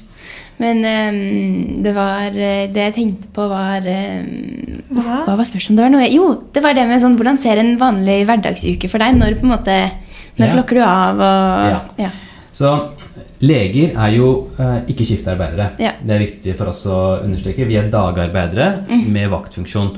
[0.60, 5.22] Men um, det var eh, Det jeg tenkte på, var um, Hva?
[5.26, 5.78] Hva var spørsmålet?
[5.78, 9.02] Det var noe, jo, det var det med sånn Hvordan ser en vanlig hverdagsuke for
[9.02, 9.16] deg?
[9.18, 9.76] Når på en måte
[10.36, 10.52] Når Ja.
[10.54, 11.80] klokker du av og Ja.
[12.04, 12.10] ja.
[12.52, 12.70] Så
[13.42, 14.26] leger er jo
[14.60, 15.70] uh, ikke skiftearbeidere.
[15.82, 15.94] Ja.
[16.04, 17.64] Det er viktig for oss å understreke.
[17.66, 19.88] Vi er dagarbeidere med vaktfunksjon.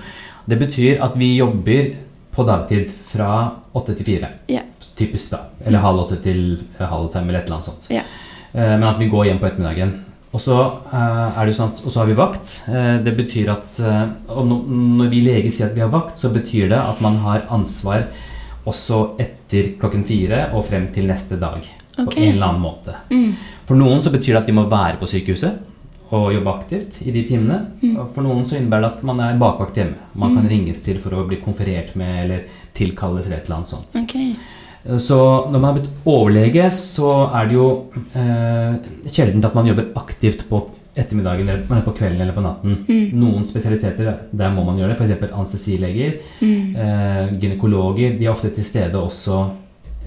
[0.48, 1.90] Det betyr at vi jobber
[2.34, 4.30] på dagtid fra åtte til fire.
[4.48, 4.62] Ja.
[4.96, 5.42] Typisk, da.
[5.66, 6.40] Eller halv åtte til
[6.78, 7.90] eh, halv fem, eller et eller annet sånt.
[7.90, 8.02] Ja.
[8.54, 9.92] Eh, Men at vi går hjem på ettermiddagen.
[10.34, 10.54] Og så
[10.90, 12.54] eh, er det jo sånn at, og så har vi vakt.
[12.66, 16.72] Eh, Det betyr at eh, Når vi leger sier at vi har vakt, så betyr
[16.72, 18.08] det at man har ansvar
[18.64, 21.60] også etter klokken fire og frem til neste dag.
[21.94, 22.06] Okay.
[22.08, 22.96] På en eller annen måte.
[23.12, 23.36] Mm.
[23.68, 25.70] For noen så betyr det at de må være på sykehuset
[26.14, 27.60] og jobbe aktivt i de timene.
[27.82, 27.94] Mm.
[28.14, 30.10] For noen så innebærer det at man er bakvakt hjemme.
[30.18, 32.44] Man kan ringes til for å bli konferert med eller
[32.76, 33.96] tilkalles eller et eller annet sånt.
[34.00, 34.16] Ok.
[34.84, 35.18] Så
[35.48, 37.68] når man har blitt overlege, så er det jo
[38.12, 38.74] eh,
[39.08, 40.60] sjelden at man jobber aktivt på
[40.94, 42.76] ettermiddagen eller på kvelden eller på natten.
[43.18, 45.00] Noen spesialiteter, der må man gjøre det.
[45.00, 45.32] F.eks.
[45.32, 48.18] anestesileger, eh, gynekologer.
[48.18, 49.40] De er ofte til stede også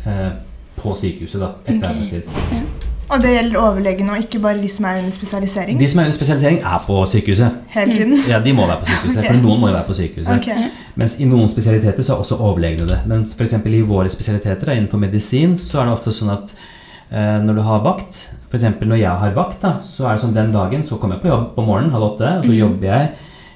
[0.06, 0.30] eh,
[0.78, 1.90] på sykehuset da, etter okay.
[1.90, 2.86] arbeidstid.
[3.08, 5.80] Og det gjelder overlegen og ikke bare de som er under spesialisering?
[5.80, 7.62] De som er under spesialisering, er på sykehuset.
[7.76, 8.18] Hele tiden?
[8.30, 9.32] Ja, de må være på sykehuset, okay.
[9.32, 10.34] for noen må jo være på sykehuset.
[10.36, 10.50] Ok.
[10.98, 12.98] Mens i noen spesialiteter så er også overlegene det.
[13.10, 13.54] Mens f.eks.
[13.70, 16.56] i våre spesialiteter da, innenfor medisin så er det ofte sånn at
[17.12, 18.66] eh, når du har vakt, f.eks.
[18.82, 21.34] når jeg har vakt, da, så er det sånn den dagen så kommer jeg på
[21.34, 23.12] jobb på morgenen halv åtte, og så jobber jeg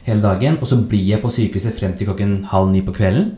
[0.05, 3.33] hele dagen, og så blir jeg på sykehuset frem til klokken halv ni på kvelden,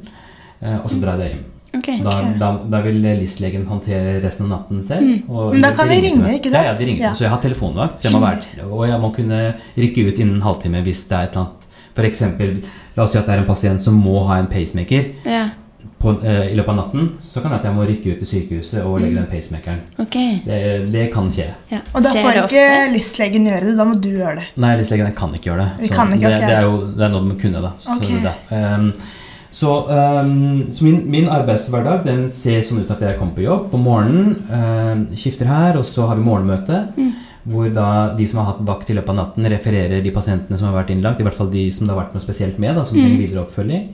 [0.60, 1.50] eh, og så drar jeg hjem.
[1.74, 2.36] Okay, Da, okay.
[2.38, 5.24] da, da vil LIS-legen håndtere resten av natten selv.
[5.26, 6.60] og Men da kan de ringe, ikke sant?
[6.60, 7.08] Ja, ja, de ringer.
[7.08, 7.14] Ja.
[7.18, 9.40] Så jeg har telefonvakt, så jeg må være, og jeg må kunne
[9.80, 11.66] rykke ut innen en halvtime hvis det er et eller annet.
[11.94, 12.54] For eksempel,
[12.96, 15.50] la oss si at det er en pasient som må ha en pacemaker Ja,
[16.04, 17.10] på, uh, i løpet av natten.
[17.24, 19.82] Så kan det at jeg må rykke ut til sykehuset og legge den pacemakeren.
[20.04, 20.42] Okay.
[20.44, 20.60] Det,
[20.92, 21.48] det kan skje.
[21.72, 21.80] Ja.
[21.94, 24.48] Og da får ikke lystlegen gjøre det, da må du gjøre det.
[24.60, 25.90] Nei, LIS-legen kan ikke gjøre det.
[25.90, 27.76] Ikke, det, det er jo det er noe de kunne, da.
[27.80, 28.20] Så, okay.
[28.26, 28.90] det, um,
[29.54, 33.70] så, um, så min, min arbeidshverdag den ser sånn ut at jeg kommer på jobb
[33.72, 36.84] på morgenen, um, skifter her, og så har vi morgenmøte.
[37.44, 40.70] Hvor da de som har hatt vakt i løpet av natten, refererer de pasientene som
[40.70, 41.20] har vært innlagt.
[41.20, 43.44] I hvert fall de som det har vært noe spesielt med, da, som trenger videre
[43.44, 43.90] oppfølging.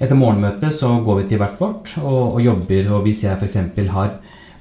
[0.00, 2.92] Etter morgenmøtet så går vi til hvert vårt og, og jobber.
[2.92, 3.58] Og hvis jeg f.eks.
[3.92, 4.14] har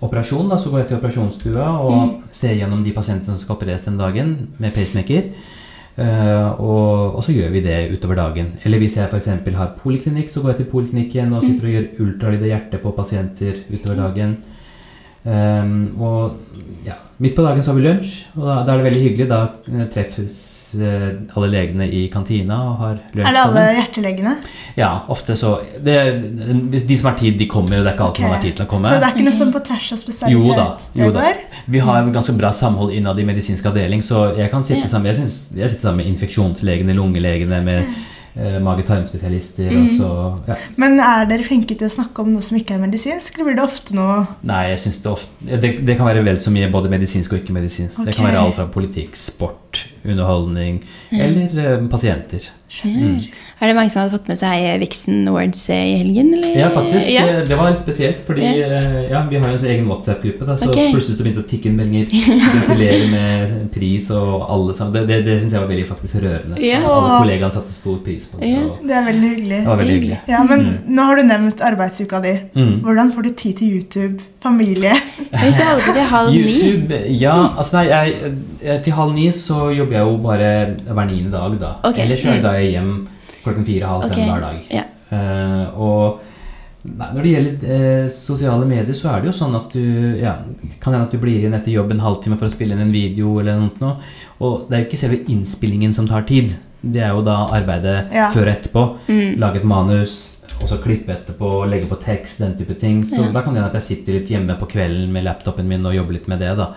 [0.04, 3.84] operasjon, da, så går jeg til operasjonsstua og ser gjennom de pasientene som skal opereres
[3.88, 5.32] den dagen med pacemaker.
[6.00, 8.54] Uh, og, og så gjør vi det utover dagen.
[8.64, 9.32] Eller hvis jeg f.eks.
[9.58, 12.96] har poliklinikk, så går jeg til poliklinikken og sitter og gjør ultralyd i hjertet på
[12.96, 14.38] pasienter utover dagen.
[15.30, 16.38] Ehm, og
[16.88, 19.28] ja, midt på dagen så har vi lunsj, og da, da er det veldig hyggelig.
[19.30, 20.38] Da eh, treffes
[20.80, 23.78] eh, alle legene i kantina og har lunsj Er det alle sammen.
[23.80, 24.34] hjertelegene?
[24.80, 25.96] Ja, ofte så det,
[26.88, 27.80] De som har tid, de kommer.
[27.80, 28.88] og Det er ikke alltid man har tid til å komme.
[28.90, 30.68] Så det er ikke noe sånn på tvers av Jo da.
[30.78, 31.34] spesialitet Jo da.
[31.76, 34.94] Vi har ganske bra samhold innad i medisinsk avdeling, så jeg kan sitte Ja.
[34.96, 37.86] sammen jeg, synes, jeg sitter sammen med infeksjonslegene, lungelegene, med
[38.64, 39.70] mage-tarmspesialister.
[39.70, 39.84] Mm.
[39.84, 40.10] og så,
[40.48, 40.58] ja.
[40.82, 43.60] Men er dere flinke til å snakke om noe som ikke er medisinsk, eller blir
[43.60, 46.70] det ofte noe Nei, jeg synes det, ofte, det, det kan være vel så mye
[46.72, 48.04] både medisinsk og ikke-medisinsk.
[48.08, 50.82] Det kan være alt fra politikk, sport, underholdning
[51.12, 52.50] eller eh, pasienter.
[52.86, 53.24] Mm.
[53.60, 56.30] Er det mange som hadde fått med seg Vixen Awards i helgen?
[56.38, 56.52] Eller?
[56.54, 57.10] Ja, faktisk.
[57.12, 57.24] Ja.
[57.26, 60.46] eh, Det var litt spesielt, fordi eh, ja, vi har jo en egen WhatsApp-gruppe.
[60.54, 60.92] Så okay.
[60.94, 62.14] plutselig så begynte det å tikke inn meldinger.
[62.54, 64.96] Gratulerer med pris og alle sammen.
[65.00, 66.62] Det, det, det syns jeg var veldig faktisk rørende.
[66.64, 66.80] Ja.
[66.86, 68.54] Alle kollegaene satte stor pris på det.
[68.54, 68.66] Ja.
[68.86, 69.62] Det er veldig hyggelig.
[69.64, 70.20] det var veldig hyggelig.
[70.30, 72.36] Ja, men nå har du nevnt arbeidsuka di.
[72.54, 72.76] Mm.
[72.86, 74.94] Hvordan får du tid til YouTube, familie?
[75.34, 79.18] Hvis du holder på til halv ni YouTube, ja, altså nei, jeg, eh, til halv
[79.18, 80.50] ni så jobber jeg jo bare
[80.88, 81.74] hver niende dag, da.
[81.90, 82.06] Okay.
[82.06, 82.42] Ellers mm.
[82.44, 82.94] drar jeg hjem
[83.44, 84.66] klokken fire-halv fem hver dag.
[84.74, 84.86] ja.
[85.10, 86.20] Uh, og
[86.86, 90.36] nei, når det gjelder eh, sosiale medier, så er det jo sånn at du ja,
[90.80, 92.94] kan hende at du blir igjen etter jobb en halvtime for å spille inn en
[92.94, 93.96] video eller noe.
[94.40, 96.54] Og det er jo ikke selve innspillingen som tar tid.
[96.80, 98.30] Det er jo da arbeidet Ja.
[98.32, 98.84] før og etterpå.
[99.10, 99.40] Mm.
[99.42, 103.02] Lage et manus, og så klippe etterpå, legge på tekst, den type ting.
[103.04, 103.32] Så Ja.
[103.32, 105.96] da kan det hende at jeg sitter litt hjemme på kvelden med laptopen min og
[105.96, 106.74] jobber litt med det, da.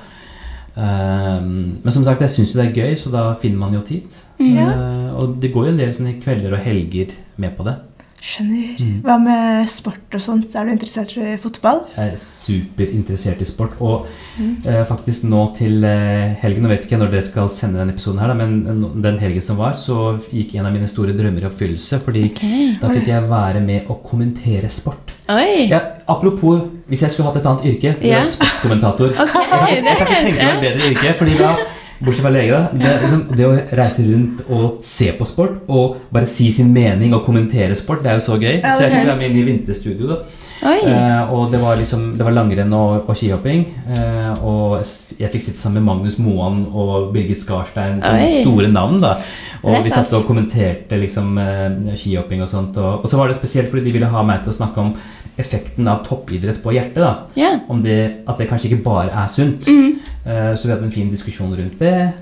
[0.77, 3.85] Ehm, men som sagt, jeg syns jo det er gøy, så da finner man jo
[3.87, 4.09] tid.
[4.41, 4.69] Ja.
[4.73, 7.79] Eh, og det går jo en del sånne kvelder og helger med på det.
[8.23, 8.77] Skjønner.
[8.79, 8.99] Mm.
[9.03, 10.53] Hva med sport og sånt?
[10.55, 11.81] Er du interessert i fotball?
[11.97, 13.75] Jeg er superinteressert i sport.
[13.83, 14.07] Og
[14.39, 14.63] Mm.
[14.65, 18.21] eh, faktisk nå til eh, helgen Nå vet ikke når dere skal sende denne episoden,
[18.21, 21.51] her da, men den helgen som var, så gikk en av mine store drømmer i
[21.51, 21.99] oppfyllelse.
[22.01, 22.79] Fordi okay.
[22.81, 25.13] da fikk jeg være med å kommentere sport.
[25.33, 25.69] Oi!
[25.71, 28.25] Ja, apropos, hvis jeg skulle hatt et annet yrke, Ja.
[28.29, 31.55] sportskommentator Okay, Jeg kan, ikke tenke meg et bedre yrke, fordi da
[32.03, 32.63] Bortsett fra lege, da.
[32.75, 37.15] Det, liksom, det å reise rundt og se på sport og bare si sin mening
[37.15, 38.57] og kommentere sport, det er jo så gøy.
[38.59, 40.17] Så jeg fikk være med inn i vinterstudio, da.
[40.63, 43.65] Eh, og det var liksom Det var langrenn og, og skihopping.
[43.97, 44.83] Eh, og
[45.19, 48.43] jeg fikk sitte sammen med Magnus Moan og Birgit Skarstein, som Oi.
[48.43, 49.17] store navn, da.
[49.63, 52.79] Og vi satt og kommenterte liksom eh, skihopping og sånt.
[52.83, 54.95] Og, og så var det spesielt fordi de ville ha meg til å snakke om
[55.39, 56.95] effekten av toppidrett på hjertet.
[57.03, 57.61] da Yeah.
[57.69, 59.67] om det, at det kanskje ikke bare er sunt.
[59.67, 59.99] Mm.
[60.27, 62.13] Uh, så vi hadde en fin diskusjon rundt det.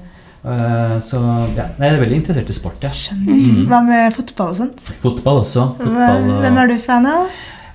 [0.44, 1.18] Uh, så
[1.56, 2.78] ja, jeg er veldig interessert i sport.
[2.82, 2.90] Ja.
[2.90, 3.34] Skjønner.
[3.34, 3.66] Mm.
[3.68, 4.80] Hva med fotball og sånt?
[5.02, 5.66] Fotball også.
[5.76, 7.26] Fotball, og- Hvem er du fan av?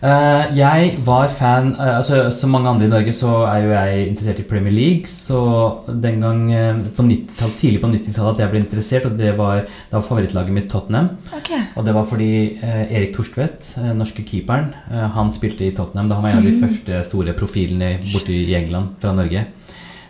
[0.06, 4.08] Eh, jeg var fan uh, altså, Som mange andre i Norge så er jo jeg
[4.10, 5.10] interessert i Premier League.
[5.10, 5.39] Så
[5.88, 9.63] den gang uh, på 90 tidlig på 90-tallet at jeg ble interessert, og det var,
[9.65, 11.10] det var favorittlaget mitt Tottenham.
[11.39, 11.63] Okay.
[11.76, 14.74] Og det var fordi Erik Torstvedt, norske keeperen,
[15.15, 16.10] han spilte i Tottenham.
[16.12, 19.48] Da han var en av de første store profilene borte i England fra Norge.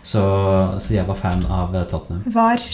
[0.02, 0.26] Så,
[0.82, 2.26] så jeg var fan av Tottenham.
[2.34, 2.68] Var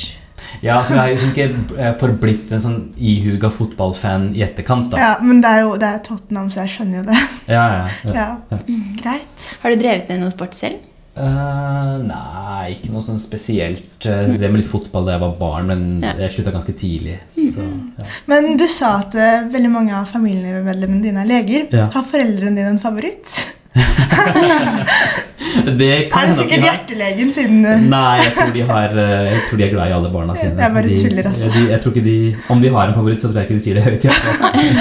[0.63, 5.01] Ja, så jeg har liksom ikke eh, forblitt en sånn ihuga fotballfan i etterkant, da.
[5.03, 7.19] Ja, men det er jo det er Tottenham, så jeg skjønner jo det.
[7.51, 8.13] Ja, ja, ja.
[8.53, 8.63] Ja,
[9.03, 9.51] Greit.
[9.63, 10.89] Har du drevet med noe sport selv?
[11.13, 13.99] Uh, nei, ikke noe sånn spesielt.
[14.01, 16.15] Jeg drev med litt fotball da jeg var barn, men Ja.
[16.23, 17.19] jeg slutta ganske tidlig.
[17.53, 17.67] Så,
[17.99, 18.07] ja.
[18.33, 21.67] Men du sa at uh, veldig mange av familiemedlemmene dine er leger.
[21.75, 21.91] Ja.
[21.93, 23.29] Har foreldrene dine en favoritt?
[25.53, 29.43] Det kan Er det sikkert hjertelegen siden eh, Nei, jeg tror, de har, eh, jeg
[29.49, 30.57] tror de er glad i alle barna sine.
[30.63, 31.51] Jeg bare de, tuller, altså.
[31.57, 32.17] de, jeg tror ikke de,
[32.55, 34.05] Om de har en favoritt, så tror jeg ikke de sier det høyt.
[34.05, 34.19] i hvert.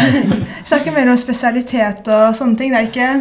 [0.71, 2.73] Snakker mer om spesialitet og sånne ting.
[2.73, 3.11] Det er ikke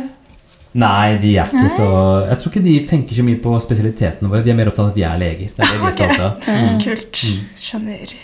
[0.80, 1.88] Nei, de er ikke så
[2.28, 4.44] Jeg tror ikke de tenker så mye på spesialitetene våre.
[4.46, 5.50] De er mer opptatt av at vi er leger.
[5.56, 6.46] Det er det vi er stolte av.
[6.46, 6.78] Mm.
[6.84, 7.24] kult.
[7.58, 8.14] Skjønner.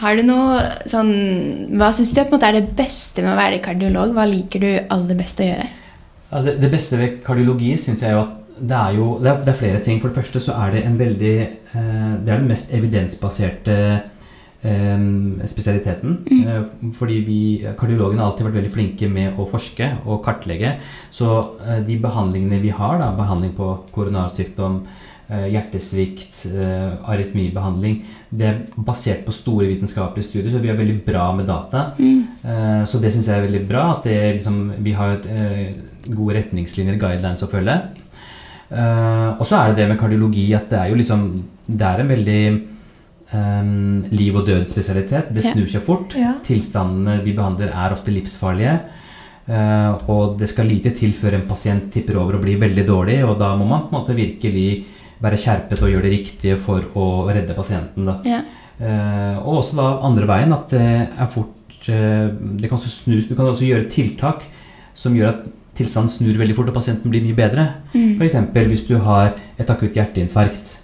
[0.00, 1.10] Har du noe sånn
[1.76, 4.14] Hva syns du på en måte er det beste med å være kardiolog?
[4.16, 5.68] Hva liker du aller best å gjøre?
[6.30, 9.42] Ja, det, det beste ved kardiologi syns jeg jo at det er jo det er,
[9.42, 10.00] det er flere ting.
[10.00, 13.76] For det første så er det en veldig eh, Det er den mest evidensbaserte
[14.62, 15.04] eh,
[15.48, 16.18] spesialiteten.
[16.30, 17.40] Eh, fordi vi
[17.78, 20.76] kardiologene har alltid vært veldig flinke med å forske og kartlegge.
[21.10, 21.30] Så
[21.64, 24.82] eh, de behandlingene vi har, da, behandling på koronarsykdom,
[25.30, 31.00] eh, hjertesvikt, eh, arytmibehandling, det er basert på store vitenskapelige studier, så vi er veldig
[31.06, 31.90] bra med data.
[31.98, 33.96] Eh, Så det syns jeg er veldig bra.
[33.96, 35.72] At det, er liksom, vi har et, eh,
[36.14, 37.74] gode retningslinjer, guidelines å følge.
[38.70, 42.00] Eh, og så er det det med kardiologi at det er jo liksom Det er
[42.00, 42.62] en veldig
[43.32, 45.28] um, liv og død-spesialitet.
[45.32, 46.16] Det snur seg fort.
[46.18, 46.34] Ja.
[46.42, 48.80] Tilstandene vi behandler, er ofte livsfarlige.
[50.08, 53.38] Og det skal lite til før en pasient tipper over og blir veldig dårlig, og
[53.38, 54.84] da må man på en måte virkelig
[55.20, 58.08] være skjerpet og gjøre det riktige for å redde pasienten.
[58.08, 58.18] Da.
[58.28, 58.42] Ja.
[58.80, 63.28] Eh, og også da andre veien at det er fort eh, Det kan snus.
[63.28, 64.46] Du kan også gjøre tiltak
[64.96, 67.66] som gjør at tilstanden snur veldig fort og pasienten blir mye bedre.
[67.92, 68.16] Mm.
[68.18, 68.38] F.eks.
[68.72, 70.78] hvis du har et akutt hjerteinfarkt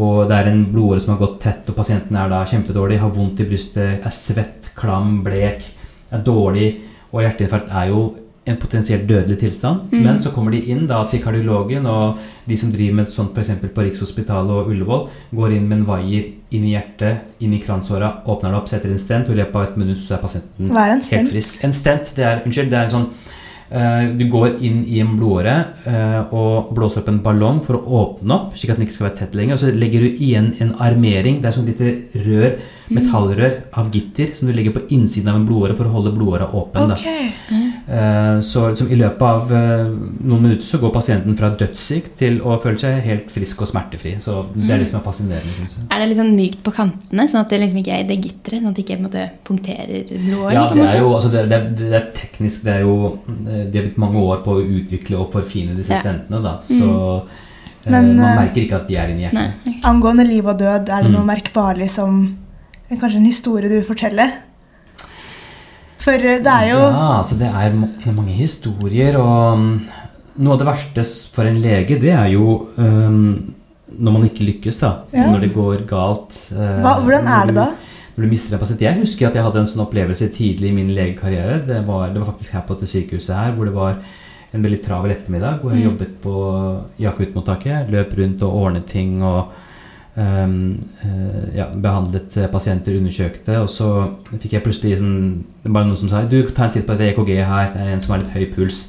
[0.00, 3.12] og det er en blodåre som har gått tett, og pasienten er da kjempedårlig, har
[3.12, 5.66] vondt i brystet, er svett, klam, blek,
[6.12, 6.70] er dårlig,
[7.12, 8.06] og hjerteinfarkt er jo
[8.44, 9.88] en potensielt dødelig tilstand.
[9.92, 10.02] Mm.
[10.02, 13.52] Men så kommer de inn da til kardiologen, og de som driver med sånt f.eks.
[13.62, 18.16] på Rikshospitalet og Ullevål, går inn med en vaier inn i hjertet, inn i kransåra,
[18.26, 20.72] åpner det opp, setter en stent, og i løpet av et minutt så er pasienten
[20.74, 21.62] Hva er en helt frisk.
[21.62, 23.06] En stent, det er, unnskyld, det er en sånn
[23.70, 25.54] uh, Du går inn i en blodåre
[25.86, 29.08] uh, og blåser opp en ballong for å åpne opp, slik at den ikke skal
[29.12, 29.54] være tett lenger.
[29.54, 31.38] Og så legger du igjen en armering.
[31.38, 32.58] Det er sånn lite rør,
[32.90, 36.50] metallrør av gitter, som du legger på innsiden av en blodåre for å holde blodåra
[36.50, 36.90] åpen.
[36.90, 37.62] da.
[37.88, 39.86] Eh, Så liksom, i løpet av eh,
[40.22, 44.14] noen minutter så går pasienten fra dødssyk til å føle seg helt frisk og smertefri.
[44.22, 45.54] Så det er det som er fascinerende.
[45.56, 45.86] Synes jeg.
[45.90, 48.60] Er det litt sånn mykt på kantene, sånn at det liksom ikke er det gitteret,
[48.62, 50.54] sånn at det ikke på måte punkterer blodåren?
[50.54, 52.94] Ja, det er jo altså det, det, det er teknisk Det er jo
[53.28, 56.00] eh, De har blitt mange år på å utvikle og forfine disse Ja.
[56.04, 56.58] stentene, da.
[56.62, 57.50] Så mm.
[57.90, 59.66] Men, man merker ikke at de er inni hjertet.
[59.66, 59.80] Nei.
[59.90, 61.16] Angående liv og død, er det Mm.
[61.18, 62.38] noe merkbarlig som
[62.92, 64.26] Kanskje en historie du vil fortelle?
[66.02, 67.74] For eh, det er jo Ja, altså det er,
[68.16, 69.72] mange historier, og mm,
[70.42, 73.54] noe av det verste for en lege, det er jo um,
[73.92, 74.90] når man ikke lykkes, da.
[75.12, 75.26] Ja.
[75.30, 76.38] Når det går galt.
[76.56, 77.66] eh, hva, Hvordan er det da?
[78.16, 78.78] Når du mister en.
[78.80, 81.60] Jeg husker at jeg hadde en sånn opplevelse tidlig i min legekarriere.
[81.66, 83.98] Det var, det var faktisk her på dette sykehuset her, hvor det var
[84.52, 85.90] en veldig travel ettermiddag, hvor jeg Mm.
[85.90, 86.34] jobbet på
[87.08, 87.90] akuttmottaket.
[87.92, 89.52] Løp rundt og ordnet ting og
[90.16, 93.56] ja, behandlet eh, pasienter, undersøkte.
[93.62, 93.88] Og så
[94.34, 97.32] fikk jeg plutselig sånn, bare noen som sa du, ta en titt på et EKG
[97.38, 98.84] her, det er en som har litt høy puls.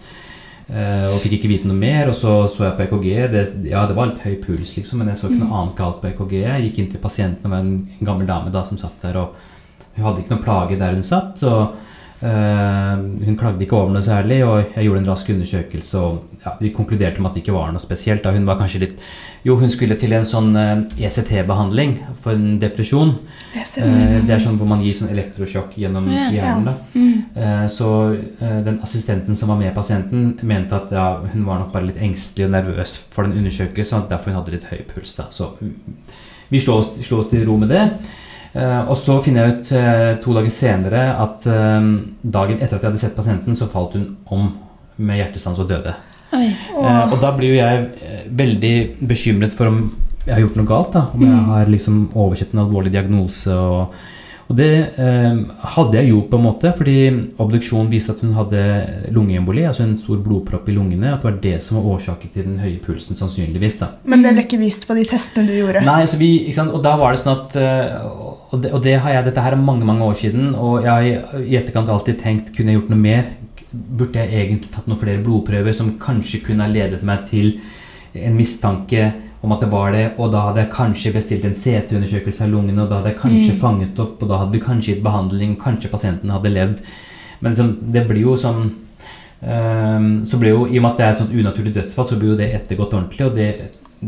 [0.67, 3.07] Eh, og fikk ikke vite noe mer, og så så jeg på EKG.
[3.31, 6.03] Det, ja, det var litt høy puls, liksom, men jeg så ikke noe annet galt
[6.03, 6.37] på EKG.
[6.43, 9.95] Jeg gikk inn til pasienten, det var en, gammel dame da som satt der, og
[9.95, 11.43] hun hadde ikke noen plage der hun satt.
[11.47, 11.89] og eh,
[12.23, 15.99] Hun klagde ikke over noe særlig, og jeg gjorde en rask undersøkelse.
[15.99, 18.23] og ja, Vi konkluderte med at det ikke var noe spesielt.
[18.23, 18.99] da Hun var kanskje litt
[19.43, 23.15] Jo, hun skulle til en sånn eh, ECT-behandling for en depresjon.
[23.53, 24.29] Jeg Eh, det.
[24.29, 26.65] er sånn hvor man gir sånn elektrosjokk gjennom hjernen.
[26.65, 27.23] da Mm.
[27.35, 31.71] Eh, Så eh, den assistenten som var med pasienten, mente at ja, hun var nok
[31.73, 35.13] bare litt engstelig og nervøs for den undersøkelsen, og derfor hun hadde litt høy puls.
[35.17, 35.51] da Så
[36.49, 37.91] vi slo oss, slo oss til ro med det.
[38.53, 41.89] Eh, og så finner jeg ut eh, to dager senere at eh,
[42.21, 44.51] dagen etter at jeg hadde sett pasienten, så falt hun om
[45.01, 45.95] med hjertestans og døde.
[46.33, 48.75] Eh, og da blir jo jeg veldig
[49.09, 49.83] bekymret for om
[50.23, 50.91] jeg har gjort noe galt.
[50.95, 53.51] da Om jeg har liksom oversett en alvorlig diagnose.
[53.51, 53.95] Og,
[54.47, 54.69] og det
[55.01, 55.41] eh,
[55.75, 56.95] hadde jeg jo på en måte, fordi
[57.43, 58.61] obduksjonen viste at hun hadde
[59.15, 61.11] lungeemboli, altså en stor blodpropp i lungene.
[61.11, 63.81] At det var det som var årsaken til den høye pulsen, sannsynligvis.
[63.81, 65.83] da Men det ble ikke vist på de testene du gjorde.
[65.89, 66.77] Nei, så vi, ikke sant?
[66.77, 67.99] Og da var det sånn at eh,
[68.53, 70.91] og det, og det har jeg, Dette her er mange mange år siden, og jeg
[70.91, 73.31] har i etterkant alltid tenkt kunne jeg gjort noe mer?
[73.73, 77.55] Burde jeg egentlig tatt noen flere blodprøver som kanskje kunne ha ledet meg til
[78.13, 79.07] en mistanke
[79.43, 82.85] om at det var det, og da hadde jeg kanskje bestilt en CT-undersøkelse av lungene,
[82.85, 85.91] og da hadde jeg kanskje fanget opp, og da hadde vi kanskje gitt behandling, kanskje
[85.91, 86.79] pasienten hadde levd.
[87.41, 91.05] Men liksom, det blir jo sånn um, så blir jo, I og med at det
[91.05, 93.25] er et sånt unaturlig dødsfall, så blir jo det ettergått ordentlig.
[93.27, 93.49] Og det,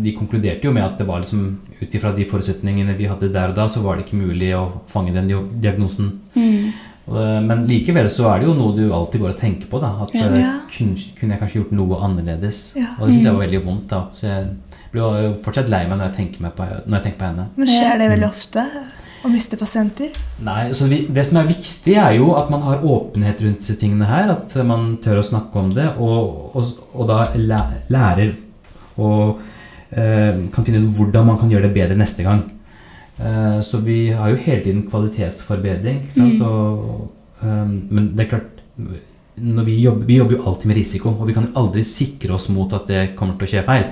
[0.03, 1.45] de konkluderte jo med at det var liksom
[1.81, 4.65] ut ifra de forutsetningene vi hadde der og da, så var det ikke mulig å
[4.91, 5.27] fange den
[5.61, 6.19] diagnosen.
[6.35, 6.73] Mm.
[7.07, 9.79] Eh, Men likevel så er det jo noe du alltid går og tenker på.
[9.79, 10.25] da, At Ja.
[10.27, 10.53] eh, Ja.
[10.71, 12.73] kunne, kunne jeg kanskje gjort noe annerledes?
[12.75, 12.95] Ja.
[12.99, 13.87] Og det syns jeg var veldig vondt.
[13.89, 14.47] da, Så jeg
[14.91, 17.47] blir jo fortsatt lei meg når jeg tenker, meg på, når jeg tenker på henne.
[17.57, 18.65] Men skjer det veldig ofte
[19.25, 20.09] å miste pasienter?
[20.41, 23.75] Nei, så vi, Det som er viktig, er jo at man har åpenhet rundt disse
[23.79, 24.29] tingene her.
[24.31, 27.25] At man tør å snakke om det, og, og, og da
[27.89, 28.35] lærer
[28.97, 29.33] eh,
[29.91, 32.41] kan finne ut hvordan man kan gjøre det bedre neste gang.
[33.19, 36.01] Eh, så vi har jo hele tiden kvalitetsforbedring.
[36.03, 36.41] Ikke sant?
[36.41, 37.11] Og,
[37.41, 38.51] eh, men det er klart
[39.36, 42.36] når vi, jobber, vi jobber jo alltid med risiko, og vi kan jo aldri sikre
[42.36, 43.89] oss mot at det kommer til å skje feil.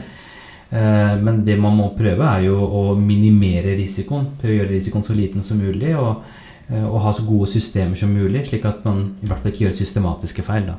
[0.71, 4.31] Eh, Men det man må prøve, er jo å minimere risikoen.
[4.41, 6.23] Prøve å gjøre risikoen så liten som mulig, og,
[6.69, 9.65] eh, og ha så gode systemer som mulig, slik at man i hvert fall ikke
[9.67, 10.65] gjør systematiske feil.
[10.65, 10.75] da.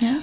[0.00, 0.16] Ja.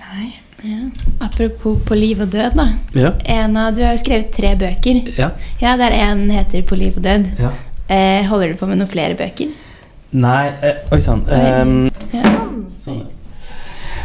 [0.00, 0.34] Nei.
[0.62, 0.78] Ja.
[1.20, 2.66] Apropos på liv og død, da.
[2.94, 3.12] Ja.
[3.24, 5.02] En av, du har jo skrevet tre bøker.
[5.18, 5.30] ja.
[5.60, 7.26] Ja, der en heter På liv og død.
[7.38, 7.50] ja.
[7.88, 9.48] Eh, holder du på med noen flere bøker?
[10.12, 11.22] Nei eh, Oi sann.
[11.32, 12.32] Ehm, Ja.
[12.76, 13.02] sånn.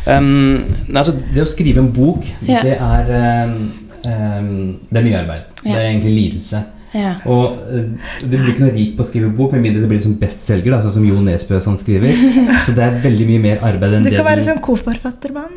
[0.07, 0.63] um,
[0.95, 2.61] altså, det å skrive en bok, Ja.
[2.63, 3.71] det er um,
[4.05, 5.41] ehm, Det er mye arbeid.
[5.63, 6.63] Det er egentlig lidelse.
[6.93, 7.15] Ja.
[7.25, 7.85] Og eh,
[8.21, 10.75] du blir ikke noe rik på å skrive bok, med mindre det blir som bestselger,
[10.83, 12.13] sånn som Jo Nesbø sånn skriver.
[12.67, 15.55] Så det er veldig mye mer arbeid enn Du det kan være du sånn koforfattermann.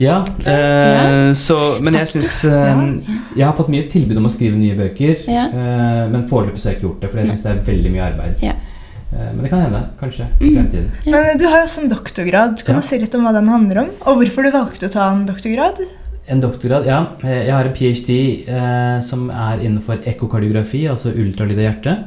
[0.00, 2.80] Ja, eh, Så, men jeg syns eh,
[3.36, 5.44] Jeg har fått mye tilbud om å skrive nye bøker, Ja.
[5.52, 8.06] eh, men foreløpig har jeg ikke gjort det, for jeg syns det er veldig mye
[8.08, 8.42] arbeid.
[8.46, 8.54] Ja.
[9.12, 10.90] Eh, men det kan hende, kanskje, i fremtiden.
[11.04, 12.62] Men eh, du har jo også en doktorgrad.
[12.64, 12.80] Kan Ja.
[12.80, 13.90] du si litt om hva den handler om?
[14.06, 15.82] Og hvorfor du valgte å ta en doktorgrad?
[16.30, 17.00] En doktorgrad, ja.
[17.24, 18.44] Eh, Jeg har en ph.d.
[18.48, 21.98] Eh, som er innenfor ekkokardiografi, altså ultralyd av hjertet.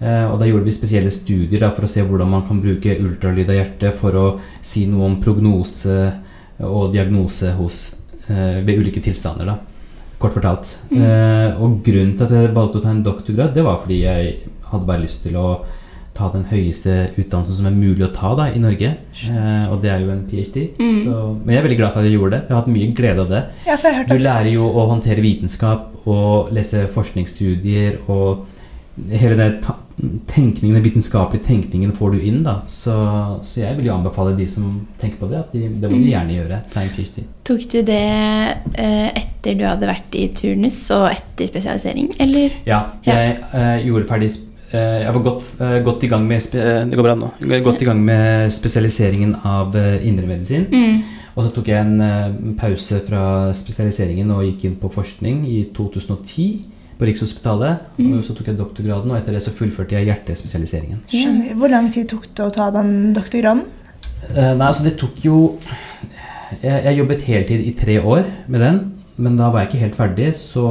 [0.00, 2.98] Eh, og da gjorde vi spesielle studier da, for å se hvordan man kan bruke
[3.00, 4.26] ultralyd av hjertet for å
[4.62, 6.12] si noe om prognose
[6.64, 7.80] og diagnose hos,
[8.28, 9.46] eh, ved ulike tilstander.
[9.46, 9.58] da,
[10.18, 10.78] Kort fortalt.
[10.90, 14.36] Eh, og grunnen til at jeg valgte å ta en doktorgrad, det var fordi jeg
[14.70, 15.60] hadde bare lyst til å
[16.16, 18.94] ta den høyeste utdannelsen som er mulig å ta da, i Norge.
[19.28, 20.70] Eh, og det er jo en ph.d.
[20.80, 20.98] Mm.
[21.04, 22.42] Så, men jeg er veldig glad for at jeg gjorde det.
[22.46, 23.42] Jeg har hatt mye glede av det.
[23.66, 28.46] Ja, Du lærer jo å håndtere vitenskap og lese forskningsstudier og
[29.12, 32.42] hele den ta tenkningen, den vitenskapelige tenkningen får du inn.
[32.44, 32.58] da.
[32.68, 32.94] Så,
[33.46, 34.68] så jeg vil jo anbefale de som
[35.00, 36.58] tenker på det, at de, det må de gjerne gjøre.
[37.46, 38.02] Tok du det
[38.76, 42.60] eh, etter du hadde vært i turnus og etter spesialisering, eller?
[42.68, 43.14] Ja, Ja.
[43.14, 44.30] jeg eh, gjorde ferdig
[44.72, 47.30] eh, Jeg var godt, eh, godt i gang med eh, Det går bra nå.
[47.64, 50.66] Godt i gang med spesialiseringen av uh, indremedisin.
[50.72, 51.04] Mm.
[51.36, 55.66] Og så tok jeg en eh, pause fra spesialiseringen og gikk inn på forskning i
[55.76, 57.90] 2010 på Rikshospitalet.
[58.02, 61.02] Og så tok jeg doktorgraden, og etter det så fullførte jeg hjertespesialiseringen.
[61.12, 61.56] Skjønner.
[61.60, 63.66] Hvor lang tid tok det å ta den doktorgraden?
[64.32, 65.40] Eh, nei, altså det tok jo
[66.62, 68.78] jeg, jeg jobbet heltid i tre år med den,
[69.20, 70.66] men da var jeg ikke helt ferdig, så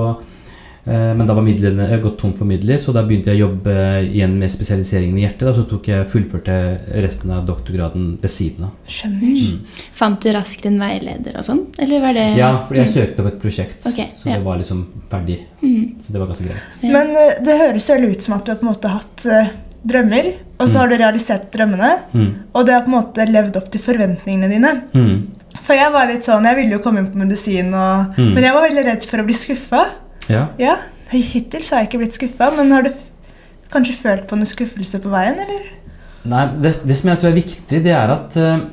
[0.86, 3.74] men da var midlene jeg gått tom for midler, så da begynte jeg å jobbe
[4.06, 5.48] igjen med spesialiseringen i hjertet.
[5.50, 6.58] Og så tok jeg fullførte
[7.02, 8.72] resten av doktorgraden ved siden av.
[8.88, 9.40] Skjønner.
[9.42, 9.60] Mm.
[9.98, 13.32] Fant du raskt en veileder og sånn, eller var det Ja, fordi jeg søkte opp
[13.34, 14.38] et prosjekt, okay, så ja.
[14.38, 15.40] det var liksom ferdig.
[15.64, 15.96] Mm.
[16.06, 16.78] Så det var ganske greit.
[16.86, 16.92] Ja.
[16.94, 19.50] Men eh, det høres vel ut som at du har på en måte hatt eh,
[19.86, 20.80] drømmer, og så Mm.
[20.82, 22.30] har du realisert drømmene, Mm.
[22.54, 24.72] og det har på en måte levd opp til forventningene dine.
[24.94, 25.28] Mm.
[25.66, 28.34] For jeg var litt sånn, jeg ville jo komme inn på medisin, og, Mm.
[28.34, 29.84] men jeg var veldig redd for å bli skuffa.
[30.32, 30.48] Ja.
[30.62, 30.78] Ja,
[31.12, 32.92] hittil så har jeg ikke blitt skuffa, men har du
[33.74, 35.68] kanskje følt på noe skuffelse på veien, eller?
[36.26, 38.64] Nei, det, det som jeg tror er viktig, det er at uh,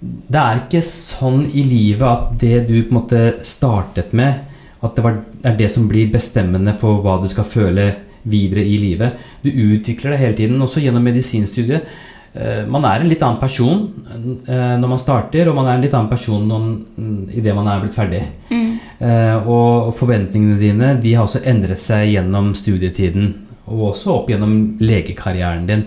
[0.00, 4.44] det er ikke sånn i livet at det du på en måte startet med,
[4.84, 5.16] at det var,
[5.48, 7.88] er det som blir bestemmende for hva du skal føle
[8.28, 9.16] videre i livet.
[9.42, 11.88] Du utvikler det hele tiden, også gjennom medisinstudiet.
[12.36, 13.88] Eh, Man er en litt annen person
[14.46, 17.80] eh, når man starter, og man er en litt annen person når- idet man er
[17.82, 18.22] blitt ferdig.
[18.52, 18.67] Mm.
[18.98, 23.30] Eh, og forventningene dine de har også endret seg gjennom studietiden,
[23.70, 25.84] og også opp gjennom legekarrieren din.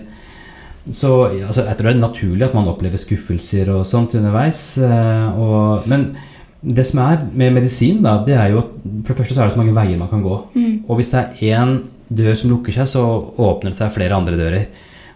[0.88, 4.78] Så altså, jeg tror det er naturlig at man opplever skuffelser og sånt underveis.
[4.78, 6.14] eh, og, men
[6.62, 8.72] det som er med medisin, da, det er jo at
[9.04, 10.38] for det første så er det så mange veier man kan gå.
[10.54, 10.72] Mm.
[10.88, 11.76] Og hvis det er én
[12.08, 13.04] dør som lukker seg, så
[13.36, 14.66] åpner det seg flere andre dører.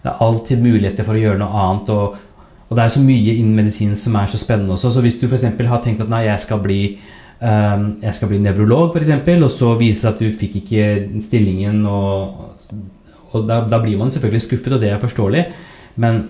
[0.03, 1.93] Det er alltid muligheter for å gjøre noe annet.
[1.97, 2.23] og
[2.67, 4.91] og det er så mye innen medisin som er så spennende også.
[4.91, 5.45] Så hvis du f.eks.
[5.55, 6.81] har tenkt at nei, jeg skal bli,
[7.41, 10.87] jeg skal bli nevrolog, eksempel, og så viser det seg at du fikk ikke
[11.21, 12.55] stillingen, og,
[13.33, 15.45] og da, da blir man selvfølgelig skuffet, og det er forståelig.
[16.01, 16.23] Men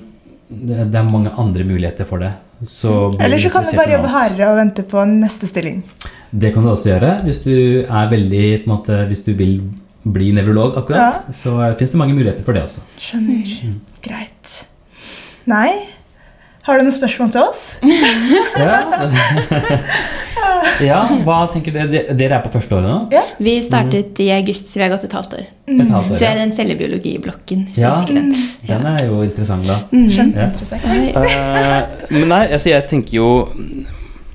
[0.48, 2.32] det, det er mange andre muligheter for det.
[2.66, 5.82] Så bli Eller så kan du bare jobbe hardere og vente på neste stilling.
[6.30, 7.52] Det kan du også gjøre hvis du
[7.84, 9.61] er veldig på en måte, Hvis du vil
[10.07, 11.26] bli nevrolog, akkurat.
[11.26, 11.34] Ja.
[11.34, 12.84] Så fins det mange muligheter for det også.
[13.02, 13.54] Skjønner.
[14.04, 14.66] Greit.
[15.50, 15.70] Nei.
[16.66, 17.64] Har du noen spørsmål til oss?
[18.56, 18.78] Ja,
[20.88, 22.14] ja hva tenker dere?
[22.16, 22.96] Dere er på første året nå?
[23.14, 23.22] Ja.
[23.38, 25.44] Vi startet i august, så vi har gått et halvt år.
[25.70, 27.66] Et halvt år, Så jeg er den cellebiologiblokken.
[27.76, 27.92] Ja.
[27.94, 28.32] husker den.
[28.66, 29.78] Den er jo interessant, da.
[29.92, 30.88] Kjempeinteressant.
[31.14, 33.28] Uh, men nei, altså jeg tenker jo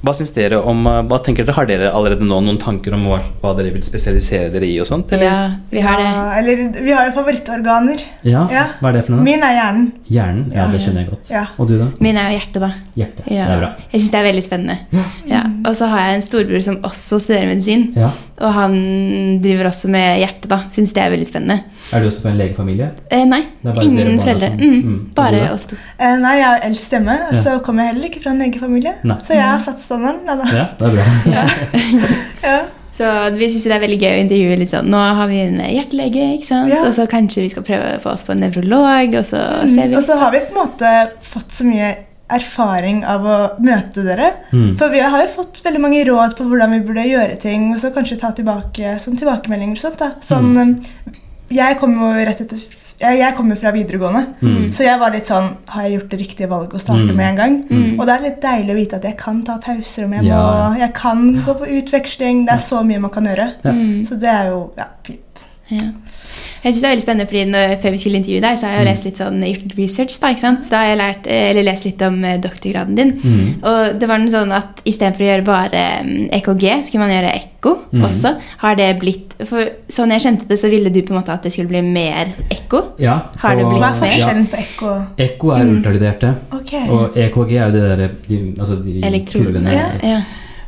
[0.02, 3.04] Hva syns dere om eh, Hva tenker dere, Har dere allerede nå noen tanker om
[3.06, 5.12] hva, hva dere vil spesialisere dere i og sånt?
[5.14, 5.26] Eller?
[5.28, 6.08] Ja, vi har det.
[6.10, 8.02] Ja, eller vi har jo favorittorganer.
[8.26, 8.66] Ja, Ja.
[8.82, 9.24] Hva er det for noe?
[9.28, 9.92] Min er hjernen.
[10.10, 10.52] Hjernen?
[10.56, 11.30] Ja, det skjønner jeg godt.
[11.32, 11.44] Ja.
[11.58, 11.88] Og du, da?
[12.02, 12.72] Min er jo hjertet, da.
[12.98, 13.30] Hjertet.
[13.32, 13.46] Ja.
[13.46, 13.72] Det er bra.
[13.92, 14.78] Jeg syns det er veldig spennende.
[15.30, 15.44] Ja.
[15.70, 17.88] Og så har jeg en storbror som også studerer medisin.
[17.96, 18.10] Ja.
[18.42, 18.76] Og han
[19.44, 20.58] driver også med hjertet, da.
[20.74, 21.60] Syns det er veldig spennende.
[21.94, 22.90] Er du også fra en legefamilie?
[23.14, 23.44] Eh, nei,
[23.86, 24.50] ingen foreldre.
[24.50, 25.14] som- Mm, Mm.
[25.16, 25.76] Bare du oss to.
[26.00, 27.42] Eh, nei, jeg er eldst stemme, og Ja.
[27.42, 28.94] så kommer jeg heller ikke fra en legefamilie.
[29.04, 29.16] Nei.
[29.18, 30.46] Så jeg har satt standarden.
[30.56, 30.62] Ja.
[30.64, 31.48] Ja, det er bra.
[32.52, 32.60] Ja.
[32.92, 35.62] Så vi syns det er veldig gøy å intervjue litt sånn Nå har vi en
[35.64, 36.72] hjertelege, ikke sant?
[36.74, 36.82] Ja.
[36.84, 39.40] Og så kanskje vi skal prøve å få oss på en nevrolog, og så
[39.70, 39.98] ser vi Mm.
[40.02, 40.92] Og så har vi på en måte
[41.24, 41.92] fått så mye
[42.32, 44.28] erfaring av å møte dere.
[44.52, 44.76] Mm.
[44.80, 47.80] For vi har jo fått veldig mange råd på hvordan vi burde gjøre ting, og
[47.80, 49.98] så kanskje ta tilbake sånn tilbakemeldinger og sånt.
[50.00, 50.12] da.
[50.22, 50.76] Sånn, Mm.
[51.08, 51.18] eh,
[51.52, 52.60] Jeg kom jo rett etter
[53.02, 54.72] jeg, jeg kom fra videregående, Mm.
[54.74, 57.16] så jeg var litt sånn Har jeg gjort det riktige valget å starte Mm.
[57.16, 57.56] med en gang?
[57.70, 58.00] Mm.
[58.00, 60.42] Og det er litt deilig å vite at jeg kan ta pauser om jeg Ja,
[60.42, 60.80] må.
[60.80, 62.46] Jeg kan gå på utveksling.
[62.46, 63.54] Det er så mye man kan gjøre.
[63.64, 63.72] Ja.
[64.08, 65.46] Så det er jo ja, fint.
[65.72, 65.90] Ja.
[66.64, 68.74] Jeg synes det er veldig spennende, fordi når, Før vi skulle intervjue deg, så har
[68.76, 70.20] jeg jo lest litt sånn gjort research.
[70.22, 70.64] da, ikke sant?
[70.64, 73.12] Så da har jeg lært, eh, eller lest litt om eh, doktorgraden din.
[73.24, 73.64] Mm.
[73.64, 75.82] Og det var noe sånn at istedenfor å gjøre bare
[76.38, 78.06] EKG, så kunne man gjøre ekko Mm.
[78.08, 78.30] også.
[78.58, 81.42] Har det blitt For sånn jeg kjente det, så ville du på en måte at
[81.44, 82.94] det skulle bli mer ekko.
[83.00, 84.92] Ja, Har det blitt Hva er forskjellen på ekko?
[85.18, 86.88] Ekko er ultralyderte, Okay.
[86.90, 89.64] og EKG er jo det der de, altså de Elektrodene.
[89.64, 89.74] kurvene.
[89.74, 90.10] Ja.
[90.10, 90.22] Ja.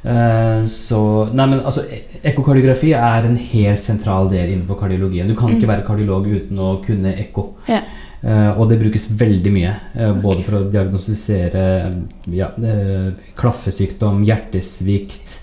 [0.04, 1.00] Eh, så
[1.32, 5.28] Nei, men altså e- Ekkokardiografi er en helt sentral del innenfor kardiologien.
[5.28, 7.50] Du kan ikke være kardiolog uten å kunne ekko.
[7.68, 7.82] Ja.
[8.24, 11.64] Uh, og det brukes veldig mye, eh, både for å diagnostisere
[12.32, 15.34] ja, uh, klaffesykdom, hjertesvikt.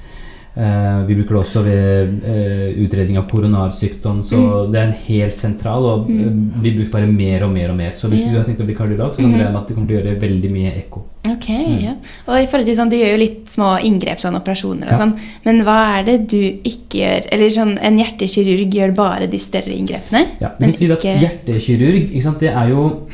[0.50, 5.36] Eh, vi bruker det også ved eh, utredning av koronarsykdom, så det er en helt
[5.38, 6.40] sentral og mm.
[6.56, 7.92] blir brukt bare mer og mer og mer.
[7.94, 8.32] Så hvis yeah.
[8.32, 10.00] du har tenkt å bli kardiolog, så kan du regne med at du kommer til
[10.00, 11.04] å gjøre veldig mye ekko.
[11.30, 11.48] Ok,
[11.84, 11.94] ja.
[12.26, 14.98] Og i forhold til sånn, Du gjør jo litt små inngrep, sånn operasjoner og Ja.
[14.98, 15.14] sånn.
[15.44, 17.28] Men hva er det du ikke gjør?
[17.30, 20.26] Eller sånn, En hjertekirurg gjør bare de større inngrepene?
[20.40, 23.06] Ja, men si at hjertekirurg ikke sant, det er jo,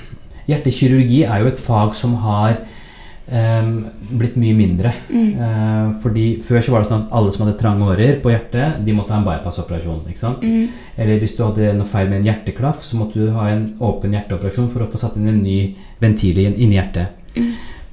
[0.46, 2.60] Hjertekirurgi er jo et fag som har
[3.30, 3.86] em,
[4.18, 4.92] blitt mye mindre.
[5.10, 8.84] Eh, fordi Før så var det sånn at alle som hadde trange årer på hjertet,
[8.86, 10.04] de måtte ha en bypassoperasjon.
[10.14, 10.42] sant?
[10.96, 14.12] Eller hvis du hadde noe feil med en hjerteklaff, så måtte du ha en åpen
[14.12, 17.08] hjerteoperasjon for å få satt inn en ny ventil inn- inni hjertet.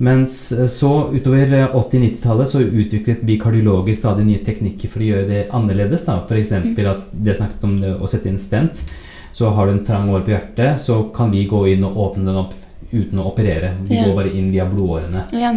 [0.04, 5.10] Mens eh, så utover eh, 80-90-tallet så utviklet vi kardiologer stadig nye teknikker for å
[5.10, 6.06] gjøre det annerledes.
[6.06, 6.20] da.
[6.28, 6.52] F.eks.
[6.52, 8.84] at det snakket om det å sette inn stent.
[9.34, 12.26] Så har du en trang åre på hjertet, så kan vi gå inn og åpne
[12.28, 12.54] den opp
[12.94, 13.74] uten å operere.
[13.88, 14.06] De Ja.
[14.06, 15.26] går bare inn via blodårene.
[15.34, 15.52] Ja.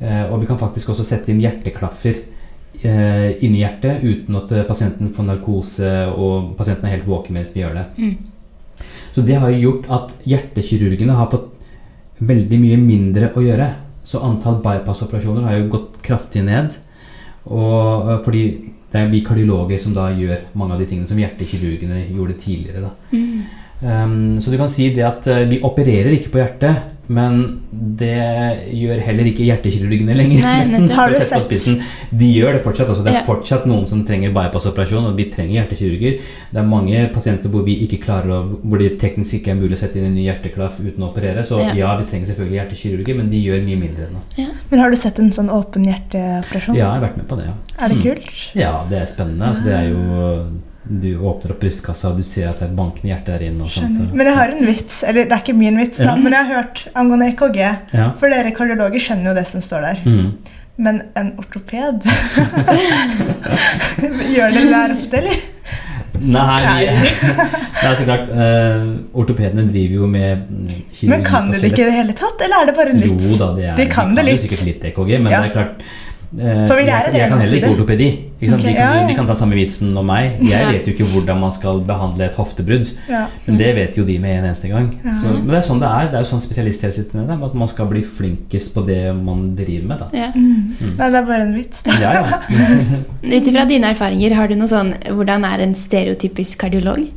[0.00, 2.16] Eh, og vi kan faktisk også sette inn hjerteklaffer
[2.82, 7.52] eh, inni hjertet uten at eh, pasienten får narkose og pasienten er helt våken mens
[7.54, 7.86] vi gjør det.
[7.98, 8.16] Mm.
[9.12, 11.48] Så det har jo gjort at hjertekirurgene har fått
[12.20, 13.68] veldig mye mindre å gjøre.
[14.04, 16.76] Så antall bypass-operasjoner har jo gått kraftig ned.
[17.48, 18.42] Og eh, fordi
[18.88, 22.86] det er vi kardiologer som da gjør mange av de tingene som hjertekirurgene gjorde tidligere.
[22.86, 22.92] Da.
[23.12, 23.42] Mm.
[23.80, 28.68] Um, så du kan si det at eh, vi opererer ikke på hjertet, men det
[28.74, 30.42] gjør heller ikke hjertekirurgene lenger.
[30.42, 30.90] Nei, nesten.
[30.92, 31.78] Har du sett- spissen.
[32.10, 32.88] De gjør det fortsatt.
[32.90, 33.22] Altså, det er Ja.
[33.24, 36.18] fortsatt noen som trenger bypass-operasjon, og vi trenger hjertekirurger.
[36.52, 39.78] Det er mange pasienter hvor vi ikke klarer å, hvor det teknisk ikke er mulig
[39.78, 41.40] å sette inn en ny hjerteklaff uten å operere.
[41.46, 41.72] Så Ja.
[41.72, 44.20] ja, vi trenger selvfølgelig hjertekirurger, men de gjør mye mindre nå.
[44.36, 44.48] Ja.
[44.70, 46.74] Men har du sett en sånn åpen hjerteoperasjon?
[46.76, 47.54] Ja, jeg har vært med på det, ja.
[47.86, 48.02] Er det Mm.
[48.02, 48.54] kult?
[48.54, 49.46] Ja, det er spennende.
[49.48, 50.44] Altså, det er jo
[50.88, 53.66] Du åpner opp brystkassa, og du ser at det er bankende hjerte der inne.
[54.16, 56.14] Men jeg har en vits, eller det er ikke min vits, da, Ja.
[56.16, 57.58] men jeg har hørt angående EKG.
[57.92, 58.06] Ja.
[58.16, 60.00] For dere kardiologer skjønner jo det som står der.
[60.08, 60.30] Mm.
[60.78, 62.06] Men en ortoped
[64.34, 65.38] Gjør det her ofte, eller?
[66.18, 66.86] Nei, Nei.
[67.78, 68.86] det er så klart uh,
[69.22, 70.70] Ortopedene driver jo med mm,
[71.12, 73.14] Men kan dere det ikke i det hele tatt, eller er det bare en Jo
[73.38, 74.42] da, det er, De kan det jo litt.
[74.46, 75.36] sikkert litt EKG, men Ja.
[75.44, 75.74] det er klart
[76.28, 78.08] For vi jeg, jeg kan heller ikke ortopedi.
[78.38, 78.60] Ikke sant?
[78.60, 79.04] Ok, de, kan, ja, ja.
[79.08, 80.36] de kan ta samme vitsen om meg.
[80.44, 82.90] Jeg vet jo ikke hvordan man skal behandle et hoftebrudd.
[83.08, 83.22] Ja.
[83.46, 84.90] Men det vet jo de med en eneste gang.
[85.02, 85.14] Ja.
[85.16, 86.10] Så, men det er sånn det er.
[86.12, 89.88] Det er jo sånn spesialisthelsetjenesten er, at man skal bli flinkest på det man driver
[89.88, 90.04] med.
[90.04, 90.10] Da.
[90.26, 90.28] Ja.
[90.36, 90.92] Mm.
[90.98, 91.80] Nei, det er bare en vits.
[91.86, 91.96] Da.
[92.02, 92.42] Ja, ja.
[93.38, 97.08] Ut ifra dine erfaringer, har du noe sånn Hvordan er en stereotypisk kardiolog?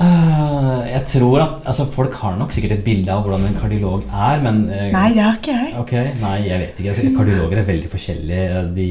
[0.00, 4.04] Øh, jeg tror at altså, Folk har nok sikkert et bilde av hvordan en kardiolog
[4.06, 5.72] er, men uh, Nei, det har ikke jeg.
[5.80, 6.92] Okay, Nei, jeg vet ikke.
[6.92, 8.60] Altså, kardiologer er veldig forskjellige.
[8.76, 8.86] De,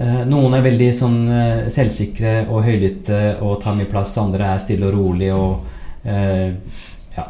[0.00, 1.20] uh, Noen er veldig sånn
[1.70, 4.16] selvsikre og høylytte og tar mye plass.
[4.18, 5.70] Andre er stille og rolig og
[6.04, 7.22] ja,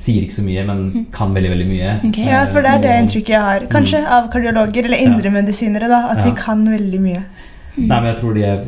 [0.00, 1.90] sier ikke så mye, men kan veldig, veldig mye.
[2.08, 2.24] Okay.
[2.32, 3.66] Ja, for det er det inntrykket jeg har.
[3.70, 5.86] Kanskje av kardiologer eller indremedisinere.
[5.92, 6.30] da, At Ja.
[6.30, 7.22] de kan veldig mye.
[7.76, 8.60] Nei, men jeg tror de er,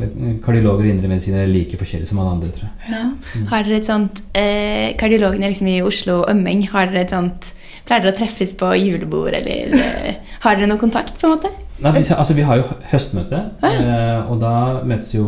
[0.43, 2.49] Kardiologer og indremedisinere er like forskjellige som alle andre.
[2.51, 2.91] tror jeg.
[2.91, 3.43] Ja.
[3.53, 7.53] Har dere et sånt eh, Kardiologene liksom i Oslo og Ømming, har dere et sånt
[7.87, 11.53] Pleier dere å treffes på julebord, eller eh, har dere noe kontakt, på en måte?
[11.79, 13.69] Nei, vi, altså, vi har jo høstmøte, Ja.
[13.71, 14.51] eh, og da
[14.83, 15.23] møtes jo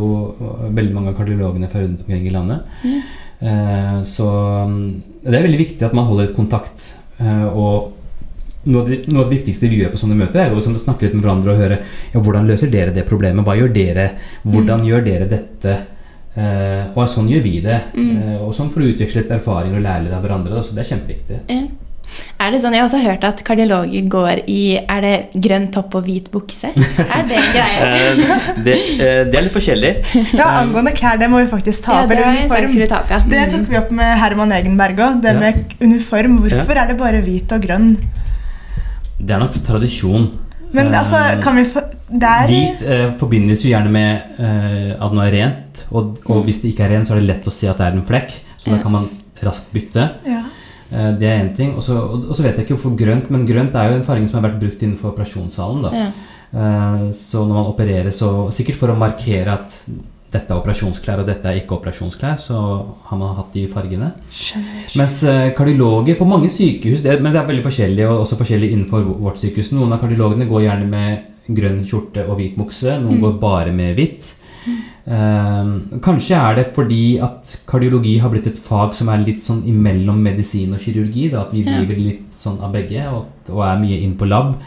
[0.76, 2.68] veldig mange av kardiologene fra rundt omkring i landet.
[3.40, 4.28] Eh, så
[4.68, 4.84] mm,
[5.24, 6.90] det er veldig viktig at man holder et kontakt.
[7.22, 7.94] Eh, og
[8.66, 10.82] noe av, det, noe av det viktigste vi gjør på sånne møter, er jo å
[10.84, 11.80] snakke litt med hverandre og høre
[12.14, 13.46] ja, hvordan løser dere det problemet.
[13.48, 14.10] Hva gjør dere?
[14.44, 15.76] Hvordan gjør dere dette?
[16.40, 17.80] Eh, og sånn gjør vi det.
[17.98, 20.56] Eh, og sånn får du utveksle litt erfaring og lære litt av hverandre.
[20.56, 21.40] Da, så det er kjempeviktig.
[21.50, 21.62] Ja.
[22.42, 25.94] Er det sånn, Jeg har også hørt at kardiologer går i Er det grønn topp
[26.00, 26.72] og hvit bukse?
[26.74, 27.84] Er det greier?
[27.90, 29.92] Eh, det, eh, det er litt forskjellig.
[30.34, 32.18] Ja, Angående klær, det må vi faktisk ta Ja, det
[32.90, 33.20] ta opp, ja.
[33.30, 33.52] Det Mm.
[33.54, 35.22] tok vi opp med Herman Egenberg òg.
[35.22, 35.40] Det Ja.
[35.40, 36.40] med uniform.
[36.42, 37.98] Hvorfor er det bare hvit og grønn?
[39.20, 40.30] Det er nok tradisjon.
[40.72, 44.96] Men Eh, altså, kan vi få Det er Hvit eh, forbindes jo gjerne med eh,
[45.02, 47.48] at noe er rent, og, og hvis det ikke er rent, så er det lett
[47.50, 48.76] å se at det er en flekk, så Ja.
[48.78, 49.10] da kan man
[49.44, 50.10] raskt bytte.
[50.26, 50.44] ja.
[50.92, 51.76] Eh, det er én ting.
[51.78, 54.04] Og så og, og så vet jeg ikke hvorfor grønt, men grønt er jo en
[54.08, 55.84] farge som har vært brukt innenfor operasjonssalen.
[55.86, 55.92] Da.
[55.94, 56.08] Ja.
[56.50, 59.76] Eh, så når man opererer, så sikkert for å markere at
[60.30, 62.58] dette er operasjonsklær og dette er ikke operasjonsklær, så
[63.10, 64.12] har man hatt de fargene.
[64.30, 64.84] Skjønner.
[65.00, 68.70] Mens eh, kardiologer på mange sykehus det, Men det er veldig forskjellig, og også forskjellig
[68.76, 69.72] innenfor vårt sykehus.
[69.74, 73.00] Noen av kardiologene går gjerne med grønn skjorte og hvit bukse.
[73.02, 74.36] Noen går bare med hvitt.
[75.10, 75.70] Eh,
[76.06, 80.22] kanskje er det fordi at kardiologi har blitt et fag som er litt sånn imellom
[80.22, 81.32] medisin og kirurgi.
[81.34, 84.60] Da, at vi driver litt sånn av begge og, og er mye inn på lab.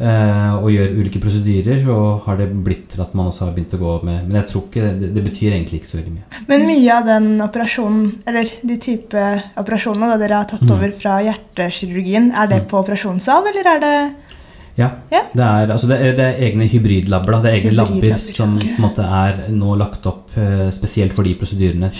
[0.00, 3.76] Eh, og gjør ulike prosedyrer, så har det blitt til at man også har begynt
[3.76, 6.40] å gå med Men jeg tror ikke det, det betyr egentlig ikke så veldig mye.
[6.48, 9.26] Men mye av den operasjonen, eller de type
[9.60, 10.72] operasjonene da dere har tatt Mm.
[10.76, 13.96] over fra hjertekirurgien, er det på operasjonssal, eller er det
[14.80, 14.88] Ja.
[15.12, 15.20] Ja.
[15.30, 17.36] Det, er, altså det, er, det er egne hybridlabber.
[17.36, 17.40] Da.
[17.44, 21.28] Det er egne labber som på en måte er nå lagt opp eh, spesielt for
[21.28, 21.92] de prosedyrene.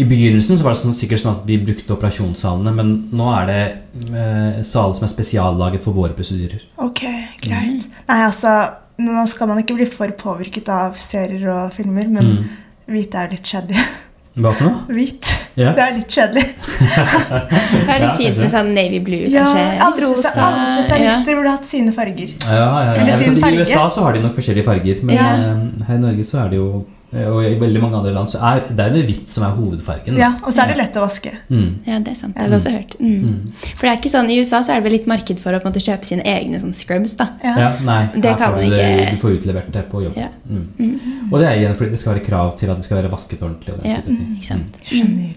[0.00, 3.50] I begynnelsen så var det sånn, sikkert sånn at vi brukte operasjonssalene, men nå er
[3.50, 3.60] det
[4.08, 6.64] eh, saler som er spesiallaget for våre prosedyrer.
[6.86, 7.04] Ok,
[7.44, 7.88] greit.
[8.08, 8.54] Nei, altså,
[9.02, 12.44] nå skal man ikke bli for påvirket av serier og filmer, men Mm.
[12.88, 13.82] hvite er litt kjedelig.
[14.38, 14.82] Hva for noe?
[14.94, 15.34] Hvit.
[15.58, 15.72] Ja.
[15.74, 16.44] Det er litt kjedelig.
[17.28, 19.64] Det er litt fint med sånn navy blue, Ja, kanskje.
[19.82, 20.34] alle, Litt rosa.
[20.46, 20.74] alle ja.
[20.76, 22.30] spesialister burde hatt sine farger.
[22.44, 22.92] Ja, ja, ja.
[23.02, 23.56] Eller sin I.
[23.58, 25.32] USA så har de nok forskjellige farger, men Ja.
[25.34, 28.36] eh, her i Norge så er det jo Og i veldig mange andre land så
[28.44, 30.14] er det er det hvitt som er hovedfargen.
[30.14, 30.20] da.
[30.20, 31.30] Ja, Og så er det lett å vaske.
[31.48, 31.78] Mm.
[31.86, 32.34] Ja, det er sant.
[32.34, 32.96] Det har vi også hørt.
[33.00, 33.22] Mm.
[33.22, 33.52] Mm.
[33.64, 35.60] For det er ikke sånn, I USA så er det vel litt marked for å
[35.62, 37.16] på en måte kjøpe sine egne sånn scrubs.
[37.16, 37.30] da.
[37.42, 37.54] Ja.
[37.58, 40.16] Ja, nei, Det her kan man det- ikke- du får utlevert det på jobb.
[40.16, 40.28] Ja.
[40.50, 41.00] Mm.
[41.32, 43.40] Og det er igjen fordi det skal være krav til at det skal være vasket
[43.40, 43.84] ordentlig.
[43.84, 44.78] Ja, ikke sant.
[44.84, 45.36] Skjønner.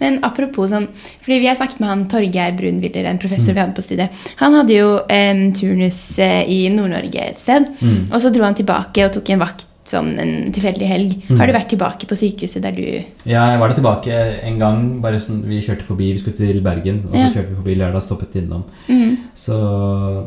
[0.00, 0.88] Men apropos sånn,
[1.22, 4.10] fordi vi har snakket med han Torgeir Brunwiller, en professor vi hadde på studiet.
[4.36, 8.10] Han hadde jo eh, turnus eh, i Nord-Norge et sted, Mm.
[8.12, 11.14] og så dro han tilbake og tok en vakt sånn en tilfeldig helg.
[11.28, 11.38] Mm.
[11.40, 12.82] Har du vært tilbake på sykehuset der du
[13.26, 15.00] Ja, jeg var der tilbake en gang.
[15.02, 17.30] Bare sånn, Vi kjørte forbi, vi skulle til Bergen, og så Ja.
[17.30, 18.64] kjørte vi forbi Lærdal, stoppet innom.
[18.88, 19.16] mm.
[19.34, 20.26] Så,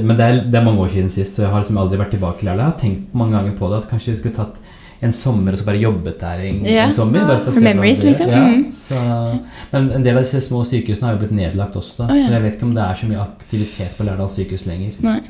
[0.00, 2.10] men det er, det er mange år siden sist, så jeg har liksom aldri vært
[2.16, 2.58] tilbake i Lærdal.
[2.64, 4.56] Jeg har tenkt mange ganger på det, at kanskje vi skulle tatt
[5.02, 6.86] en sommer og så bare jobbet der en, Ja.
[6.86, 7.26] en sommer.
[7.26, 8.28] Bare for å se memories, det- liksom.
[8.30, 8.72] Ja, Mhm.
[8.72, 9.40] så,
[9.72, 11.96] men en del av disse små sykehusene har jo blitt nedlagt også.
[11.98, 12.04] Da.
[12.12, 12.26] oh, ja.
[12.28, 14.92] Så Jeg vet ikke om det er så mye aktivitet på Lærdal sykehus lenger.
[15.02, 15.20] Nei.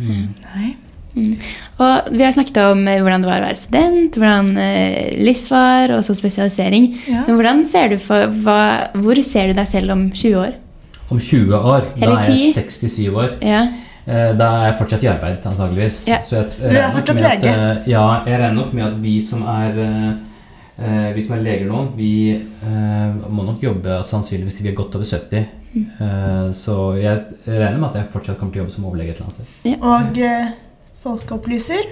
[0.00, 0.76] Nei.
[1.16, 5.46] Og vi har snakket om eh, hvordan det var å være student, hvordan eh, LIS
[5.52, 6.90] var, og så spesialisering.
[7.08, 7.24] Ja.
[7.26, 8.60] Men hvordan ser du for, hva,
[9.00, 10.54] hvor ser du deg selv om 20 år?
[11.08, 13.36] Om 20 år, da er jeg 67 år.
[13.44, 13.64] Ja.
[14.06, 16.00] Eh, Da er jeg fortsatt i arbeid, antageligvis.
[16.10, 16.20] Ja.
[16.22, 17.56] Så jeg, Du er fortsatt lege.
[17.90, 19.82] ja, jeg regner nok med at vi som er
[21.16, 24.94] Vi som er leger nå, vi eh, må nok jobbe sannsynligvis til vi er godt
[24.98, 25.46] over 70.
[25.72, 25.86] Mm.
[26.00, 29.18] Eh, så jeg regner med at jeg fortsatt kommer til å jobbe som overlege et
[29.20, 29.80] eller annet sted.
[29.80, 30.52] Og eh,
[31.06, 31.88] folkeopplyser.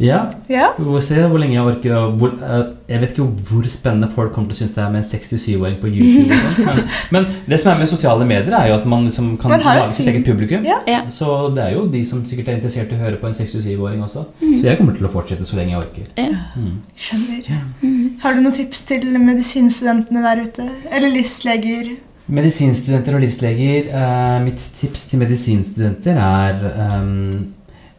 [0.00, 0.70] Ja, Ja.
[0.78, 4.08] vi får se hvor lenge jeg orker og hvor, eh, Jeg vet ikke hvor spennende
[4.14, 6.38] folk kommer til å synes det er med en 67-åring på YouTube.
[6.64, 6.80] Men,
[7.12, 9.84] men det som er med sosiale medier, er jo at man liksom kan Man lage
[9.90, 10.64] sitt eget publikum.
[10.64, 10.78] Ja.
[10.88, 11.02] Ja.
[11.12, 14.00] Så det er jo de som sikkert er interessert i å høre på en 67-åring
[14.08, 14.24] også.
[14.40, 16.08] Så jeg kommer til å fortsette så lenge jeg orker.
[16.16, 16.32] Ja.
[16.56, 16.80] Mm.
[16.96, 18.20] Skjønner.
[18.24, 20.70] Har du noen tips til medisinstudentene der ute?
[20.90, 21.98] Eller LIS-leger?
[22.30, 23.88] Medisinstudenter og listleger.
[23.92, 27.48] eh, mitt tips til medisinstudenter er ehm,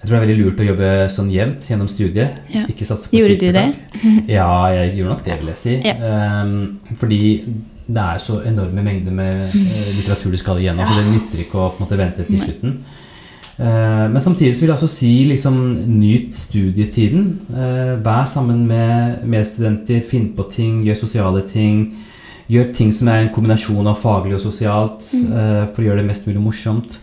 [0.02, 2.40] Jeg tror det er veldig lurt å jobbe sånn jevnt gjennom studiet.
[2.50, 2.64] Ja.
[2.72, 3.68] Ikke satse på Gjorde du det?
[4.38, 5.76] Ja, jeg gjorde nok det, vil jeg si.
[5.86, 5.94] Ja.
[6.42, 7.22] Um, fordi
[7.86, 11.60] det er så enorme mengder med eh, litteratur du skal igjennom, så det nytter ikke
[11.60, 12.76] å på en måte vente til slutten.
[13.62, 15.58] Uh, men samtidig så vil jeg også si liksom,
[16.00, 17.28] nyt studietiden.
[17.54, 21.92] Uh, vær sammen med medstudenter, finn på ting, gjør sosiale ting.
[22.50, 26.10] Gjør ting som er en kombinasjon av faglig og sosialt, uh, for å gjøre det
[26.10, 26.98] mest mulig morsomt.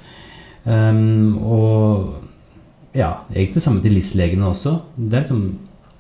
[0.67, 2.27] Um, og
[2.99, 4.77] ja, egentlig samme til LIS-legene også.
[4.99, 5.49] Det er liksom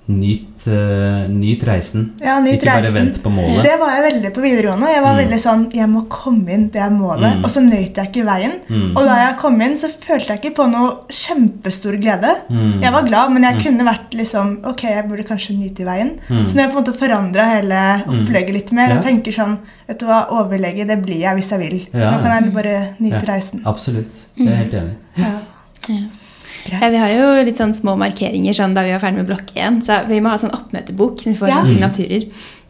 [0.08, 2.06] nyt, uh, nyt reisen.
[2.24, 3.58] Ja, nyt Ikke bare vent på målet.
[3.66, 4.88] Det var jeg veldig på videregående.
[4.94, 5.18] Jeg var Mm.
[5.20, 7.34] veldig sånn Jeg må komme inn, det er målet.
[7.36, 7.44] Mm.
[7.44, 8.54] Og så nøt jeg ikke veien.
[8.70, 8.96] Mm.
[8.96, 12.30] Og da jeg kom inn, så følte jeg ikke på noe kjempestor glede.
[12.48, 12.80] Mm.
[12.86, 13.62] Jeg var glad, men jeg Mm.
[13.66, 16.14] kunne vært liksom Ok, jeg burde kanskje nyte veien.
[16.30, 16.46] Mm.
[16.48, 18.96] Så når jeg på en måte forandra hele opplegget litt mer Ja.
[18.96, 21.86] og tenker sånn Vet du hva, overlege, det blir jeg hvis jeg vil.
[21.92, 23.34] Ja, Nå kan jeg bare nyte Ja.
[23.34, 23.60] reisen.
[23.66, 24.24] Absolutt.
[24.38, 24.94] Jeg er helt enig.
[25.18, 25.32] Ja.
[25.88, 26.00] Ja.
[26.68, 26.82] Greit.
[26.82, 29.52] Ja, vi har jo litt sånn små markeringer sånn da vi var ferdig med blokk
[29.56, 29.80] 1.
[29.86, 31.18] Så vi må ha sånn oppmøtebok.
[31.22, 31.62] Så vi får Ja.
[31.62, 32.28] sånn signaturer.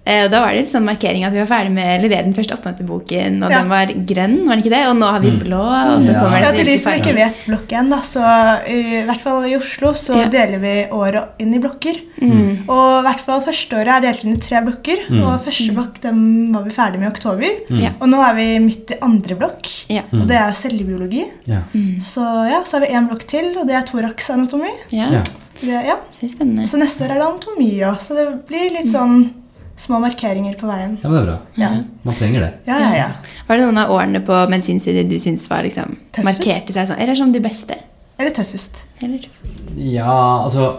[0.08, 2.24] Eh, og da var det litt sånn markering at vi var ferdig med å levere
[2.24, 3.58] den første oppmøteboken, og Ja.
[3.60, 4.86] den var grønn, var den ikke det?
[4.88, 5.38] Og nå har vi Mm.
[5.44, 6.20] blå, og så Ja.
[6.22, 8.22] kommer Ja, det til de som ikke vet blokken, da, så
[8.66, 10.28] i hvert fall i Oslo så Ja.
[10.28, 12.00] deler vi året inn i blokker.
[12.22, 12.68] Mm.
[12.68, 14.98] Og i hvert fall første året er delt inn i tre blokker.
[15.10, 15.22] Mm.
[15.24, 17.50] Og første blokk den var vi ferdig med i oktober.
[17.70, 17.94] Mm.
[18.00, 20.02] Og nå er vi midt i andre blokk, Ja.
[20.10, 20.22] Mm.
[20.22, 21.24] og det er jo cellebiologi.
[21.46, 21.60] Ja.
[21.74, 22.00] Mm.
[22.02, 24.70] Så ja, så har vi én blokk til, og det er thorax-anatomi.
[24.90, 25.10] Ja.
[25.10, 25.22] Ja.
[25.60, 25.96] Det, ja.
[26.12, 26.68] Så det.
[26.68, 29.30] Så neste år er det anatomi òg, så det blir litt sånn
[29.78, 30.96] små markeringer på veien.
[31.02, 31.36] ja, det er bra.
[31.60, 31.68] Ja,
[32.04, 32.52] Man trenger det.
[32.66, 32.94] ja, ja.
[32.98, 33.08] ja.
[33.46, 36.24] Var det noen av årene på medisinstudiet du syns var liksom, Tøffest?
[36.26, 36.98] markerte seg sånn?
[37.04, 37.76] Eller som de beste?
[38.18, 38.82] Eller tøffest.
[39.00, 39.62] Eller tøffest?
[39.78, 40.72] Ja, altså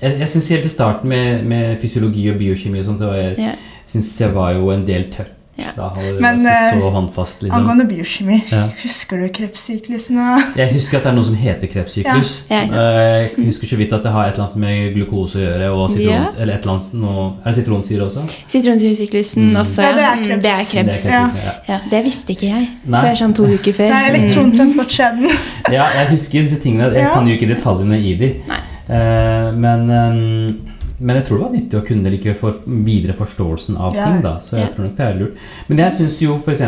[0.00, 3.16] Jeg, jeg syns helt i starten med, med fysiologi og biokjemi og sånt, det var,
[3.22, 3.52] jeg Ja.
[3.86, 5.30] synes jeg var jo en del tørt.
[5.58, 5.70] Ja.
[5.76, 7.42] Da hadde det Men, vært eh, så håndfast.
[7.42, 7.56] Liksom.
[7.60, 8.66] Angående biokjemi, Ja.
[8.82, 10.18] husker du krepssyklusen
[10.56, 12.34] Jeg husker at det er noe som heter krepssyklus.
[12.50, 12.60] Ja.
[12.64, 15.70] Eh, jeg husker ikke vidt at det har et eller annet med glukose å gjøre.
[15.72, 16.26] Og sitron, Ja.
[16.38, 18.20] eller et eller annet, noe, Er det sitronsyre også?
[18.46, 19.56] Sitronsyresyklusen Mm.
[19.62, 20.36] også, Ja, ja.
[20.36, 20.72] det er krebs.
[20.72, 20.72] kreps.
[20.76, 21.04] Det er Det er kreps.
[21.10, 21.30] Ja.
[21.68, 21.74] ja.
[21.74, 23.02] Ja, det visste ikke jeg Nei.
[23.04, 23.88] før sånn to uker før.
[23.88, 24.14] Det er Mm.
[24.14, 25.30] elektrontransportkjeden.
[25.72, 26.92] Ja, jeg husker disse tingene.
[26.94, 28.34] Jeg kan jo ikke detaljene i de.
[28.46, 28.60] Nei.
[28.88, 30.52] Eh, men, eh,
[31.00, 34.06] men jeg tror det var nyttig å kunne like for videre forståelsen av Ja.
[34.06, 34.22] ting.
[34.22, 34.74] da, Så jeg Ja.
[34.74, 35.34] tror nok det er lurt.
[35.68, 36.60] Men jeg syns jo f.eks.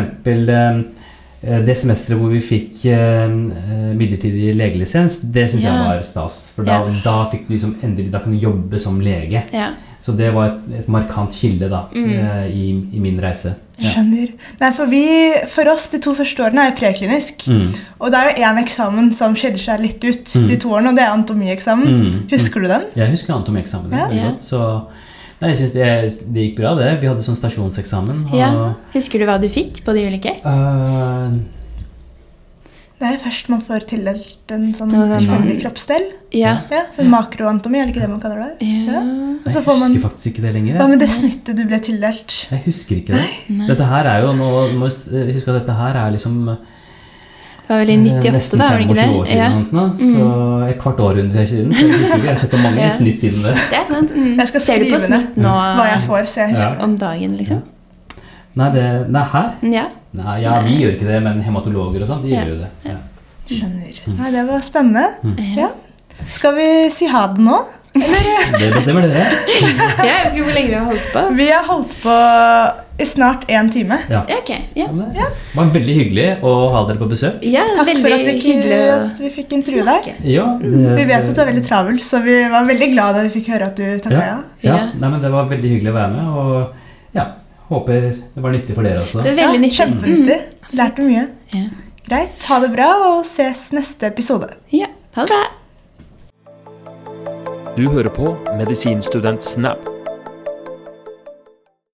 [1.41, 5.71] Eh, det semesteret hvor vi fikk eh, eh, midlertidig legelisens, det syns Ja.
[5.71, 6.51] jeg var stas.
[6.55, 9.43] For da, da fikk du liksom endelig Da kan du jobbe som lege.
[9.53, 9.69] Ja.
[10.01, 12.11] Så det var et, et markant kilde da, Mm.
[12.13, 13.55] eh, i, i min reise.
[13.79, 13.89] Ja.
[13.93, 14.31] Skjønner.
[14.59, 15.01] Nei, for vi,
[15.47, 17.45] for oss, de to første årene er jo preklinisk.
[17.47, 17.73] Mm.
[17.99, 20.47] Og det er jo én eksamen som skiller seg litt ut Mm.
[20.49, 21.99] de to årene, og det er anatomieksamen.
[21.99, 22.17] Mm.
[22.31, 22.83] Husker du den?
[22.95, 23.91] Jeg husker anatomieksamen.
[23.91, 24.07] Ja.
[24.11, 24.31] Ja.
[24.39, 24.59] Så
[25.41, 25.87] nei, jeg synes det,
[26.33, 26.89] det gikk bra, det.
[27.01, 28.25] Vi hadde sånn stasjonseksamen.
[28.31, 28.49] Og, ja.
[28.95, 30.35] Husker du hva du fikk på de ulike?
[30.45, 31.39] øh,
[32.99, 36.03] Det er først man får tildelt en sånn tilfeldig kroppsdel.
[36.35, 36.57] Ja.
[36.69, 38.67] Ja, sånn makroantomi, er det ikke det man kaller det?
[38.67, 38.99] ja.
[39.39, 40.75] Og så jeg får man husker faktisk ikke det lenger.
[40.81, 42.33] Hva med det snittet du ble tildelt?
[42.51, 43.21] Jeg husker ikke det.
[43.55, 43.69] Nei.
[43.69, 47.79] Dette her er jo nå må jeg Husk at dette her er liksom Det var
[47.85, 48.67] vel i eh, 98, nesten da?
[48.67, 49.31] var det ikke år det?
[49.31, 49.39] siden.
[49.39, 49.49] Ja.
[49.77, 51.71] noe, Så et kvart århundre siden.
[51.73, 52.89] Så jeg jeg har sett på mange Ja.
[52.99, 53.53] snitt siden det.
[53.71, 54.11] Det er sant.
[54.11, 54.35] Mm.
[54.43, 56.83] Jeg skal Ser på skrive ned snitt nå Hva jeg får, så jeg husker Ja.
[56.83, 57.63] om dagen, liksom?
[58.59, 58.83] Nei, det,
[59.23, 59.49] er her?
[59.71, 59.85] Ja.
[60.17, 62.41] Nei, ja, vi gjør ikke det, men hematologer og sånn, de Ja.
[62.43, 62.71] gjør jo det.
[62.89, 62.97] Ja.
[63.49, 63.99] Skjønner.
[64.07, 64.15] Mm.
[64.21, 65.05] Nei, det var spennende.
[65.57, 65.69] Ja.
[66.29, 67.59] Skal vi si ha det nå?
[67.93, 69.23] Det bestemmer dere.
[70.05, 70.05] ja.
[70.05, 71.23] Jeg vet ikke hvor lenge vi har holdt på.
[71.39, 72.17] Vi har holdt på
[72.99, 73.97] i snart én time.
[74.11, 74.21] Ja.
[74.29, 74.51] Ja, ok.
[74.77, 74.85] Ja,
[75.15, 77.39] Ja, Det var veldig hyggelig å ha dere på besøk.
[77.47, 80.09] ja Takk for at vi, hyggelig at vi fikk intervjue deg.
[80.29, 83.23] Ja, det, Vi vet at du er veldig travel, så vi var veldig glad da
[83.25, 84.25] vi fikk høre at du takka ja.
[84.27, 84.75] Ja, ja.
[84.75, 84.85] Ja.
[84.99, 87.25] Nei, men det var veldig hyggelig å være med, og ja,
[87.69, 89.21] håper det var nyttig for dere også.
[89.25, 89.79] Det er veldig nyttig.
[89.79, 90.39] ja, nyttig.
[90.39, 90.73] Mm.
[90.79, 91.27] Lærte mye.
[91.53, 91.63] Ja.
[92.09, 92.43] Greit.
[92.49, 94.49] Ha det bra, og ses neste episode.
[94.73, 94.89] ja.
[95.15, 95.45] Ha det bra.
[97.77, 99.88] Du hører på Medisinstudent Snap.